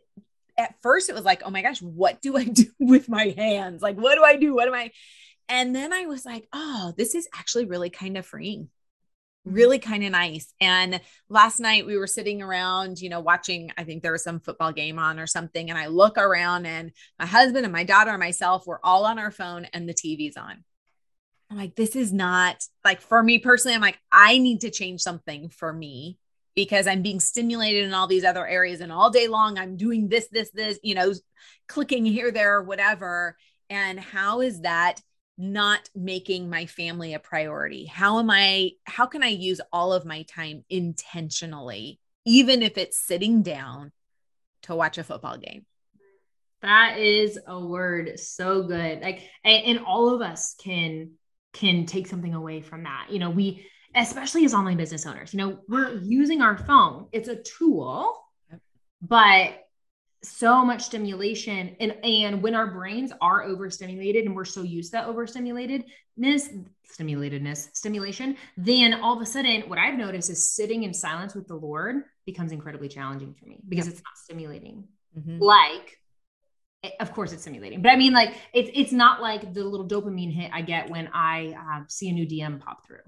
[0.57, 3.81] at first it was like, oh my gosh, what do I do with my hands?
[3.81, 4.55] Like, what do I do?
[4.55, 4.91] What am I?
[5.49, 8.69] And then I was like, oh, this is actually really kind of freeing
[9.45, 10.53] really kind of nice.
[10.61, 14.39] And last night we were sitting around, you know, watching, I think there was some
[14.39, 15.69] football game on or something.
[15.69, 19.19] And I look around and my husband and my daughter and myself were all on
[19.19, 20.63] our phone and the TV's on.
[21.49, 23.75] I'm like, this is not like for me personally.
[23.75, 26.17] I'm like, I need to change something for me
[26.55, 28.79] because I'm being stimulated in all these other areas.
[28.81, 31.13] And all day long, I'm doing this, this, this, you know,
[31.67, 33.37] clicking here, there, whatever.
[33.69, 35.01] And how is that?
[35.37, 37.85] Not making my family a priority?
[37.85, 42.97] How am I, how can I use all of my time intentionally, even if it's
[42.97, 43.91] sitting down
[44.63, 45.65] to watch a football game?
[46.61, 49.01] That is a word so good.
[49.01, 51.11] Like, and, and all of us can
[51.51, 53.07] can take something away from that.
[53.09, 57.07] You know, we especially as online business owners, you know, we're using our phone.
[57.11, 58.17] It's a tool,
[59.01, 59.62] but
[60.23, 64.97] so much stimulation and and when our brains are overstimulated and we're so used to
[64.97, 70.93] that overstimulatedness stimulatedness stimulation then all of a sudden what i've noticed is sitting in
[70.93, 74.85] silence with the lord becomes incredibly challenging for me because it's not stimulating
[75.17, 75.39] mm-hmm.
[75.39, 75.99] like
[76.83, 79.87] eh, of course it's stimulating but i mean like it's it's not like the little
[79.87, 82.99] dopamine hit i get when i uh, see a new dm pop through.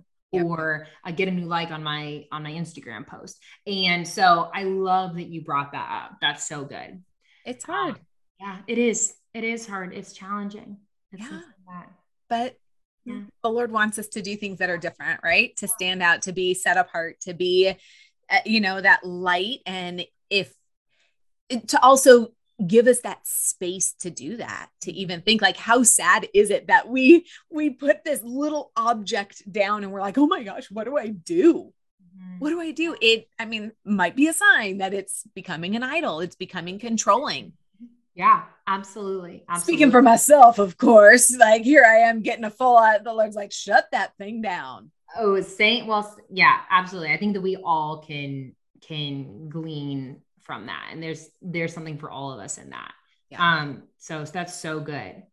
[0.43, 3.41] Or I get a new like on my on my Instagram post.
[3.65, 6.17] And so I love that you brought that up.
[6.21, 7.03] That's so good.
[7.45, 7.95] It's hard.
[7.95, 7.99] Um,
[8.39, 9.15] yeah, it is.
[9.33, 9.93] It is hard.
[9.93, 10.77] It's challenging.
[11.11, 11.41] It's yeah.
[12.29, 12.57] But
[13.05, 13.21] yeah.
[13.43, 15.55] the Lord wants us to do things that are different, right?
[15.57, 17.73] To stand out, to be set apart, to be,
[18.29, 19.59] uh, you know, that light.
[19.65, 20.53] And if
[21.67, 22.29] to also
[22.65, 26.67] give us that space to do that to even think like how sad is it
[26.67, 30.85] that we we put this little object down and we're like oh my gosh what
[30.85, 31.73] do i do?
[32.17, 32.39] Mm-hmm.
[32.39, 32.95] what do i do?
[33.01, 36.21] It i mean might be a sign that it's becoming an idol.
[36.21, 37.53] It's becoming controlling.
[38.13, 39.73] Yeah absolutely, absolutely.
[39.73, 43.35] speaking for myself of course like here i am getting a full out the lord's
[43.35, 44.91] like shut that thing down.
[45.17, 47.13] Oh saint well yeah absolutely.
[47.13, 52.09] I think that we all can can glean from that and there's there's something for
[52.09, 52.91] all of us in that
[53.29, 53.59] yeah.
[53.59, 55.23] um so, so that's so good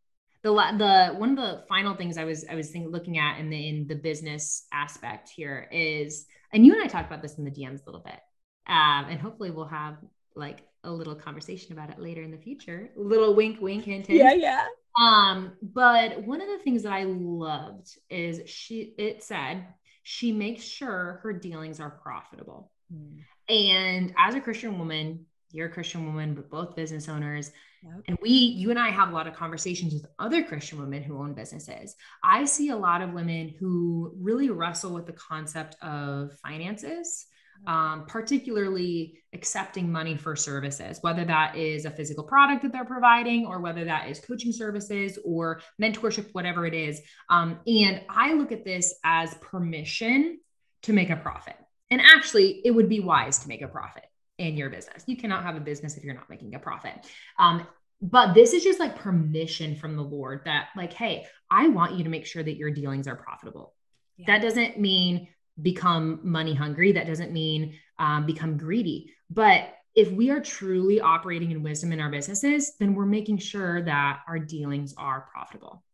[0.43, 3.49] the the one of the final things I was I was thinking, looking at in
[3.49, 7.45] the in the business aspect here is, and you and I talked about this in
[7.45, 8.19] the DMs a little bit,
[8.67, 9.99] um, and hopefully we'll have
[10.35, 12.91] like a little conversation about it later in the future.
[12.97, 14.19] Little wink, wink, hint, hint.
[14.19, 14.65] Yeah, yeah.
[15.01, 19.65] Um, but one of the things that I loved is she it said
[20.03, 22.73] she makes sure her dealings are profitable.
[22.93, 23.21] Mm.
[23.49, 27.53] And as a Christian woman, you're a Christian woman, but both business owners.
[27.83, 28.05] Yep.
[28.09, 31.19] And we, you and I have a lot of conversations with other Christian women who
[31.19, 31.97] own businesses.
[32.23, 37.27] I see a lot of women who really wrestle with the concept of finances
[37.67, 43.47] um, particularly accepting money for services, whether that is a physical product that they're providing
[43.47, 47.01] or whether that is coaching services or mentorship, whatever it is.
[47.29, 50.41] Um, and I look at this as permission
[50.83, 51.57] to make a profit.
[51.93, 54.07] And actually, it would be wise to make a profit
[54.39, 55.05] in your business.
[55.07, 56.95] You cannot have a business if you're not making a profit.
[57.39, 57.67] Um,
[58.01, 62.05] but this is just like permission from the Lord that, like, hey, I want you
[62.05, 63.75] to make sure that your dealings are profitable.
[64.17, 64.25] Yeah.
[64.29, 65.29] That doesn't mean
[65.61, 66.93] become money hungry.
[66.93, 69.13] That doesn't mean um, become greedy.
[69.29, 73.83] But if we are truly operating in wisdom in our businesses, then we're making sure
[73.83, 75.85] that our dealings are profitable.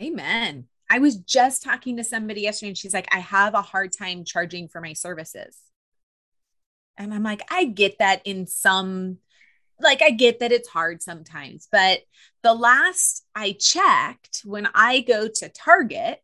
[0.00, 0.66] Amen.
[0.90, 4.24] I was just talking to somebody yesterday and she's like, I have a hard time
[4.24, 5.56] charging for my services.
[6.98, 9.18] And I'm like, I get that in some,
[9.80, 11.68] like, I get that it's hard sometimes.
[11.70, 12.00] But
[12.42, 16.18] the last I checked, when I go to Target,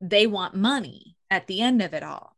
[0.00, 2.36] they want money at the end of it all.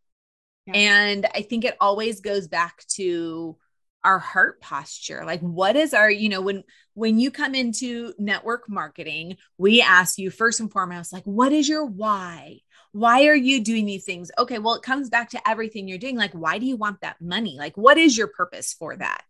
[0.66, 0.72] Yeah.
[0.74, 3.57] And I think it always goes back to
[4.05, 6.63] our heart posture like what is our you know when
[6.95, 11.69] when you come into network marketing we ask you first and foremost like what is
[11.69, 12.59] your why?
[12.93, 14.31] Why are you doing these things?
[14.39, 17.21] Okay well it comes back to everything you're doing like why do you want that
[17.21, 17.57] money?
[17.59, 19.25] Like what is your purpose for that?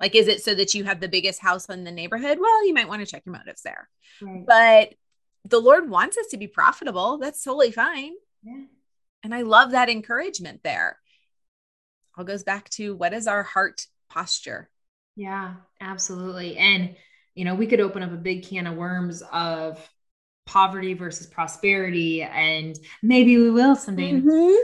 [0.00, 2.38] Like is it so that you have the biggest house in the neighborhood?
[2.40, 3.88] Well you might want to check your motives there.
[4.20, 4.44] Right.
[4.46, 4.94] but
[5.44, 7.18] the lord wants us to be profitable.
[7.18, 8.12] That's totally fine.
[8.42, 8.64] Yeah.
[9.22, 10.98] And I love that encouragement there.
[12.16, 14.70] All goes back to what is our heart posture?
[15.16, 16.56] Yeah, absolutely.
[16.56, 16.96] And,
[17.34, 19.88] you know, we could open up a big can of worms of
[20.46, 24.12] poverty versus prosperity, and maybe we will someday.
[24.12, 24.54] Mm-hmm.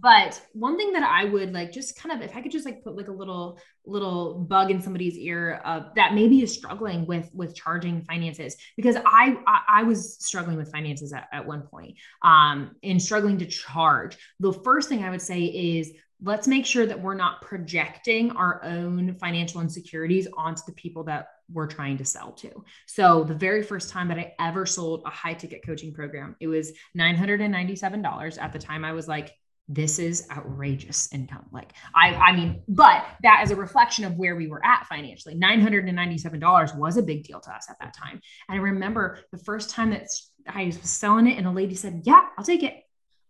[0.00, 2.82] But one thing that I would like just kind of if I could just like
[2.82, 7.30] put like a little little bug in somebody's ear uh, that maybe is struggling with
[7.32, 11.94] with charging finances because I I, I was struggling with finances at, at one point
[12.22, 14.18] um and struggling to charge.
[14.40, 15.92] The first thing I would say is
[16.24, 21.28] let's make sure that we're not projecting our own financial insecurities onto the people that
[21.52, 22.64] we're trying to sell to.
[22.86, 26.46] So the very first time that I ever sold a high ticket coaching program, it
[26.46, 28.38] was $997.
[28.40, 29.34] At the time I was like
[29.66, 31.46] this is outrageous income.
[31.50, 35.34] Like I, I mean, but that is a reflection of where we were at financially.
[35.36, 38.20] $997 was a big deal to us at that time.
[38.48, 40.06] And I remember the first time that
[40.46, 42.82] I was selling it and a lady said, yeah, I'll take it.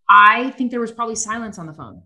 [0.08, 2.02] I think there was probably silence on the phone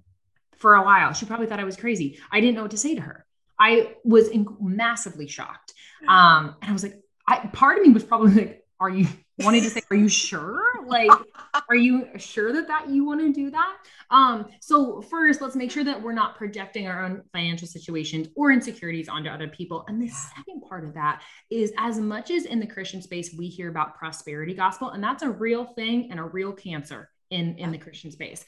[0.59, 1.12] for a while.
[1.12, 2.18] She probably thought I was crazy.
[2.30, 3.24] I didn't know what to say to her.
[3.59, 5.74] I was in- massively shocked.
[6.06, 9.09] Um, and I was like, I, part of me was probably like, are you
[9.40, 10.62] wanting to say, are you sure?
[10.86, 11.11] Like,
[11.68, 13.76] are you sure that that you want to do that?
[14.11, 18.52] Um, so first, let's make sure that we're not projecting our own financial situations or
[18.52, 19.84] insecurities onto other people.
[19.88, 23.48] And the second part of that is as much as in the Christian space, we
[23.48, 27.72] hear about prosperity gospel, and that's a real thing and a real cancer in, in
[27.72, 28.44] the Christian space.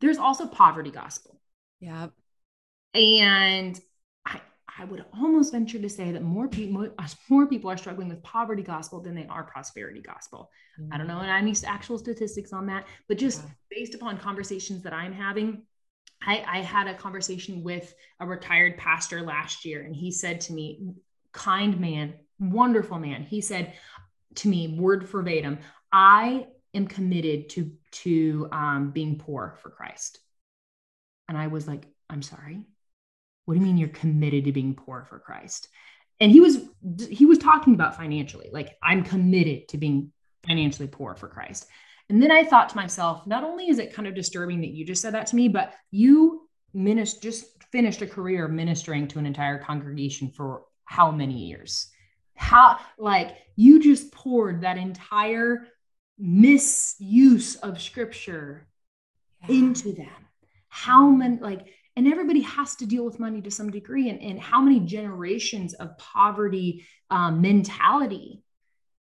[0.00, 1.40] There's also poverty gospel.
[1.82, 2.08] Yeah.
[2.94, 3.78] And
[4.24, 4.40] I
[4.78, 6.88] I would almost venture to say that more people
[7.28, 10.50] more people are struggling with poverty gospel than they are prosperity gospel.
[10.80, 10.94] Mm-hmm.
[10.94, 11.28] I don't know mm.
[11.28, 13.50] any actual statistics on that, but just yeah.
[13.70, 15.62] based upon conversations that I'm having,
[16.24, 20.52] I, I had a conversation with a retired pastor last year, and he said to
[20.52, 20.94] me,
[21.32, 23.74] "Kind man, wonderful man." He said
[24.36, 25.58] to me, word verbatim,
[25.90, 27.72] "I am committed to
[28.02, 30.20] to um, being poor for Christ,"
[31.28, 32.66] and I was like, "I'm sorry."
[33.44, 35.68] what do you mean you're committed to being poor for Christ?
[36.20, 36.60] And he was
[37.08, 40.12] he was talking about financially, like I'm committed to being
[40.46, 41.66] financially poor for Christ.
[42.08, 44.84] And then I thought to myself, not only is it kind of disturbing that you
[44.84, 49.26] just said that to me, but you minist- just finished a career ministering to an
[49.26, 51.90] entire congregation for how many years?
[52.34, 55.66] How like you just poured that entire
[56.18, 58.68] misuse of scripture
[59.42, 59.56] yeah.
[59.56, 60.08] into them.
[60.74, 61.66] How many like
[61.96, 65.74] and everybody has to deal with money to some degree and, and how many generations
[65.74, 68.42] of poverty um, mentality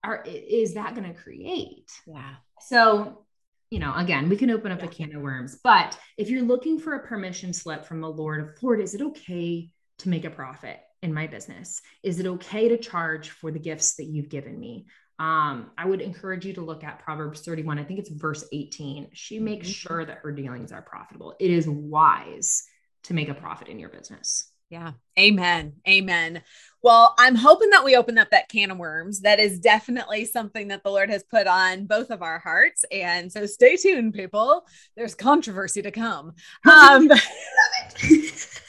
[0.05, 1.91] are is that going to create?
[2.07, 2.35] Yeah.
[2.61, 3.25] So
[3.71, 4.87] you know again we can open up yeah.
[4.87, 8.41] a can of worms but if you're looking for a permission slip from the lord
[8.41, 11.81] of lord is it okay to make a profit in my business?
[12.03, 14.87] Is it okay to charge for the gifts that you've given me
[15.19, 17.79] um, I would encourage you to look at Proverbs 31.
[17.79, 19.09] I think it's verse 18.
[19.13, 19.73] She makes mm-hmm.
[19.73, 21.35] sure that her dealings are profitable.
[21.41, 22.65] It is wise
[23.05, 24.51] to make a profit in your business.
[24.69, 24.93] Yeah.
[25.19, 25.75] Amen.
[25.89, 26.43] Amen.
[26.83, 29.21] Well, I'm hoping that we open up that can of worms.
[29.21, 32.85] That is definitely something that the Lord has put on both of our hearts.
[32.91, 34.67] And so stay tuned, people.
[34.97, 36.33] There's controversy to come.
[36.67, 38.61] Um, that's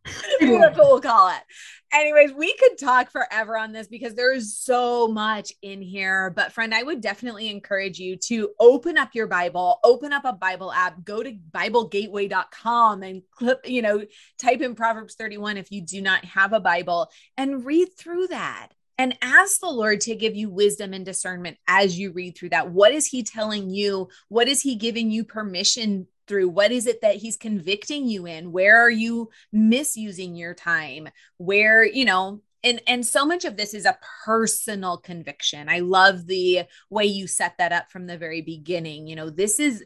[0.40, 1.42] what we'll call it
[1.92, 6.30] anyways, we could talk forever on this because there is so much in here.
[6.30, 10.32] But, friend, I would definitely encourage you to open up your Bible, open up a
[10.32, 14.04] Bible app, go to BibleGateway.com and clip, you know,
[14.38, 18.68] type in Proverbs 31 if you do not have a Bible and read through that.
[18.98, 22.70] And ask the Lord to give you wisdom and discernment as you read through that.
[22.70, 24.08] What is He telling you?
[24.28, 28.52] What is He giving you permission through what is it that he's convicting you in?
[28.52, 31.08] Where are you misusing your time?
[31.38, 35.68] Where you know and and so much of this is a personal conviction.
[35.68, 39.06] I love the way you set that up from the very beginning.
[39.06, 39.84] You know this is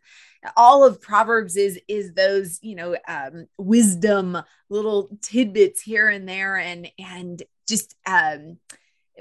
[0.57, 6.57] all of proverbs is is those you know um wisdom little tidbits here and there
[6.57, 8.59] and and just um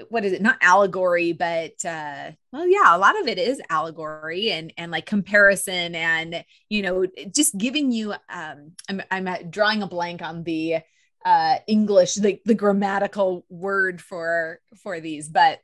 [0.08, 4.50] what is it not allegory but uh well yeah a lot of it is allegory
[4.50, 9.86] and and like comparison and you know just giving you um i'm i'm drawing a
[9.86, 10.76] blank on the
[11.24, 15.60] uh english the, the grammatical word for for these but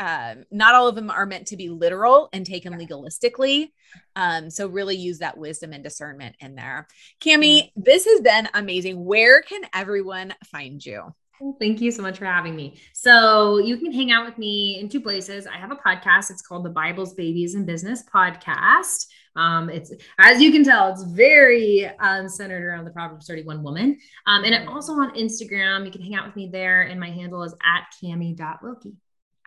[0.00, 3.70] um, not all of them are meant to be literal and taken legalistically.
[4.16, 6.88] Um, so really use that wisdom and discernment in there.
[7.20, 9.04] Cami, this has been amazing.
[9.04, 11.14] Where can everyone find you?
[11.58, 12.80] Thank you so much for having me.
[12.92, 15.46] So, you can hang out with me in two places.
[15.46, 16.30] I have a podcast.
[16.30, 19.06] It's called the Bibles, Babies, and Business Podcast.
[19.36, 23.98] Um, it's as you can tell, it's very um, centered around the Proverbs 31 woman.
[24.26, 26.82] Um, and I'm also on Instagram, you can hang out with me there.
[26.82, 28.96] And my handle is at cami.wilkie.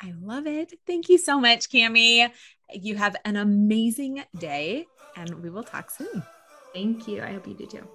[0.02, 0.74] I love it.
[0.86, 2.30] Thank you so much, Cami.
[2.74, 4.86] You have an amazing day,
[5.16, 6.24] and we will talk soon.
[6.74, 7.22] Thank you.
[7.22, 7.88] I hope you do too.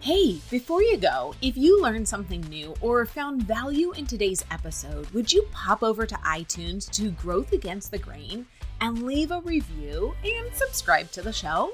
[0.00, 5.10] Hey, before you go, if you learned something new or found value in today's episode,
[5.10, 8.46] would you pop over to iTunes to Growth Against the Grain
[8.80, 11.72] and leave a review and subscribe to the show?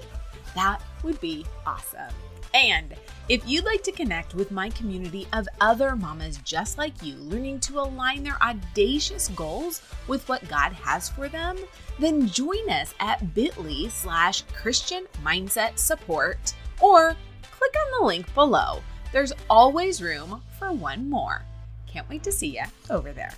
[0.55, 2.15] That would be awesome.
[2.55, 2.95] And
[3.29, 7.61] if you'd like to connect with my community of other mamas just like you, learning
[7.61, 11.59] to align their audacious goals with what God has for them,
[11.99, 17.17] then join us at bit.ly slash Christian Mindset Support or
[17.65, 18.83] click on the link below.
[19.13, 21.43] There's always room for one more.
[21.87, 23.33] Can't wait to see you over there.